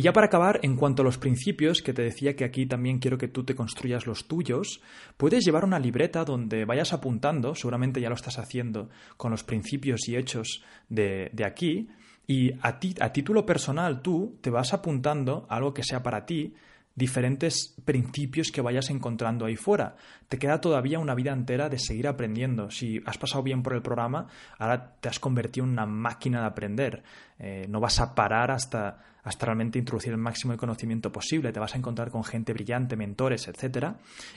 Y 0.00 0.02
ya 0.02 0.14
para 0.14 0.28
acabar, 0.28 0.60
en 0.62 0.76
cuanto 0.76 1.02
a 1.02 1.04
los 1.04 1.18
principios, 1.18 1.82
que 1.82 1.92
te 1.92 2.00
decía 2.00 2.34
que 2.34 2.44
aquí 2.44 2.64
también 2.64 3.00
quiero 3.00 3.18
que 3.18 3.28
tú 3.28 3.44
te 3.44 3.54
construyas 3.54 4.06
los 4.06 4.26
tuyos, 4.26 4.80
puedes 5.18 5.44
llevar 5.44 5.62
una 5.62 5.78
libreta 5.78 6.24
donde 6.24 6.64
vayas 6.64 6.94
apuntando, 6.94 7.54
seguramente 7.54 8.00
ya 8.00 8.08
lo 8.08 8.14
estás 8.14 8.38
haciendo 8.38 8.88
con 9.18 9.30
los 9.30 9.44
principios 9.44 10.08
y 10.08 10.16
hechos 10.16 10.62
de, 10.88 11.28
de 11.34 11.44
aquí, 11.44 11.90
y 12.26 12.50
a, 12.62 12.78
ti, 12.78 12.94
a 12.98 13.12
título 13.12 13.44
personal 13.44 14.00
tú 14.00 14.38
te 14.40 14.48
vas 14.48 14.72
apuntando 14.72 15.44
algo 15.50 15.74
que 15.74 15.84
sea 15.84 16.02
para 16.02 16.24
ti, 16.24 16.54
diferentes 16.94 17.74
principios 17.84 18.50
que 18.50 18.62
vayas 18.62 18.88
encontrando 18.88 19.44
ahí 19.44 19.56
fuera. 19.56 19.96
Te 20.30 20.38
queda 20.38 20.62
todavía 20.62 20.98
una 20.98 21.14
vida 21.14 21.32
entera 21.32 21.68
de 21.68 21.78
seguir 21.78 22.08
aprendiendo. 22.08 22.70
Si 22.70 23.02
has 23.04 23.18
pasado 23.18 23.42
bien 23.42 23.62
por 23.62 23.74
el 23.74 23.82
programa, 23.82 24.28
ahora 24.58 24.94
te 24.98 25.10
has 25.10 25.20
convertido 25.20 25.66
en 25.66 25.72
una 25.72 25.84
máquina 25.84 26.40
de 26.40 26.46
aprender. 26.46 27.02
Eh, 27.38 27.66
no 27.68 27.80
vas 27.80 28.00
a 28.00 28.14
parar 28.14 28.50
hasta, 28.50 29.09
hasta 29.22 29.46
realmente 29.46 29.78
introducir 29.78 30.12
el 30.12 30.18
máximo 30.18 30.52
de 30.52 30.58
conocimiento 30.58 31.12
posible. 31.12 31.52
Te 31.52 31.60
vas 31.60 31.74
a 31.74 31.78
encontrar 31.78 32.10
con 32.10 32.24
gente 32.24 32.52
brillante, 32.52 32.96
mentores, 32.96 33.48
etc. 33.48 33.94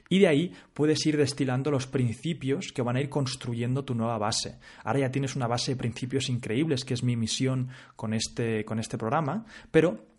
Y 0.10 0.19
de 0.19 0.28
ahí 0.28 0.54
puedes 0.74 1.06
ir 1.06 1.17
destilando 1.17 1.72
los 1.72 1.88
principios 1.88 2.72
que 2.74 2.82
van 2.82 2.96
a 2.96 3.02
ir 3.02 3.10
construyendo 3.10 3.84
tu 3.84 3.96
nueva 3.96 4.17
base. 4.17 4.60
Ahora 4.84 5.00
ya 5.00 5.12
tienes 5.12 5.36
una 5.36 5.48
base 5.48 5.72
de 5.72 5.78
principios 5.78 6.30
increíbles, 6.30 6.86
que 6.86 6.93
es 6.93 7.04
mi 7.04 7.15
misión 7.15 7.69
con 7.96 8.13
este, 8.13 8.65
con 8.65 8.80
este 8.80 8.98
programa, 8.98 9.46
pero 9.72 10.12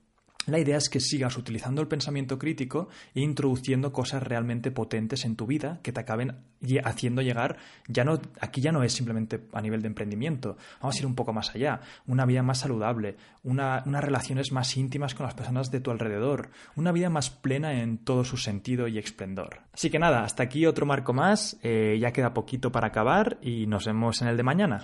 la 0.47 0.59
idea 0.59 0.77
es 0.77 0.89
que 0.89 1.01
sigas 1.01 1.37
utilizando 1.37 1.81
el 1.81 1.89
pensamiento 1.89 2.39
crítico 2.39 2.89
e 3.15 3.21
introduciendo 3.21 3.93
cosas 3.93 4.23
realmente 4.23 4.71
potentes 4.71 5.25
en 5.25 5.37
tu 5.37 5.47
vida 5.47 5.81
que 5.83 5.93
te 5.93 6.01
acaben 6.01 6.37
haciendo 6.85 7.23
llegar, 7.23 7.59
ya 7.89 8.05
no, 8.05 8.21
aquí 8.41 8.61
ya 8.61 8.73
no 8.73 8.83
es 8.83 8.93
simplemente 8.93 9.41
a 9.53 9.61
nivel 9.61 9.83
de 9.83 9.89
emprendimiento, 9.89 10.57
vamos 10.81 10.97
a 10.97 10.99
ir 10.99 11.07
un 11.07 11.15
poco 11.15 11.33
más 11.33 11.55
allá, 11.55 11.81
una 12.07 12.27
vida 12.27 12.43
más 12.43 12.61
saludable, 12.61 13.17
unas 13.43 13.85
relaciones 13.85 14.53
más 14.53 14.77
íntimas 14.77 15.15
con 15.15 15.27
las 15.27 15.35
personas 15.35 15.71
de 15.71 15.81
tu 15.81 15.91
alrededor, 15.91 16.51
una 16.77 16.93
vida 16.93 17.11
más 17.11 17.31
plena 17.31 17.81
en 17.83 17.99
todo 17.99 18.25
su 18.25 18.37
sentido 18.37 18.89
y 18.89 18.99
esplendor. 18.99 19.61
Así 19.73 19.91
que 19.91 19.99
nada, 19.99 20.25
hasta 20.25 20.43
aquí 20.43 20.67
otro 20.67 20.87
marco 20.87 21.13
más, 21.13 21.59
eh, 21.63 21.99
ya 22.01 22.13
queda 22.13 22.35
poquito 22.35 22.73
para 22.73 22.89
acabar 22.89 23.39
y 23.43 23.67
nos 23.67 23.85
vemos 23.85 24.23
en 24.23 24.29
el 24.29 24.37
de 24.37 24.43
mañana. 24.43 24.83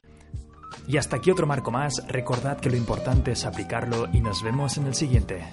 Y 0.91 0.97
hasta 0.97 1.19
aquí 1.19 1.31
otro 1.31 1.47
marco 1.47 1.71
más, 1.71 2.05
recordad 2.09 2.59
que 2.59 2.69
lo 2.69 2.77
importante 2.77 3.31
es 3.31 3.45
aplicarlo 3.45 4.09
y 4.13 4.21
nos 4.21 4.43
vemos 4.43 4.77
en 4.77 4.89
el 4.89 4.95
siguiente. 4.97 5.45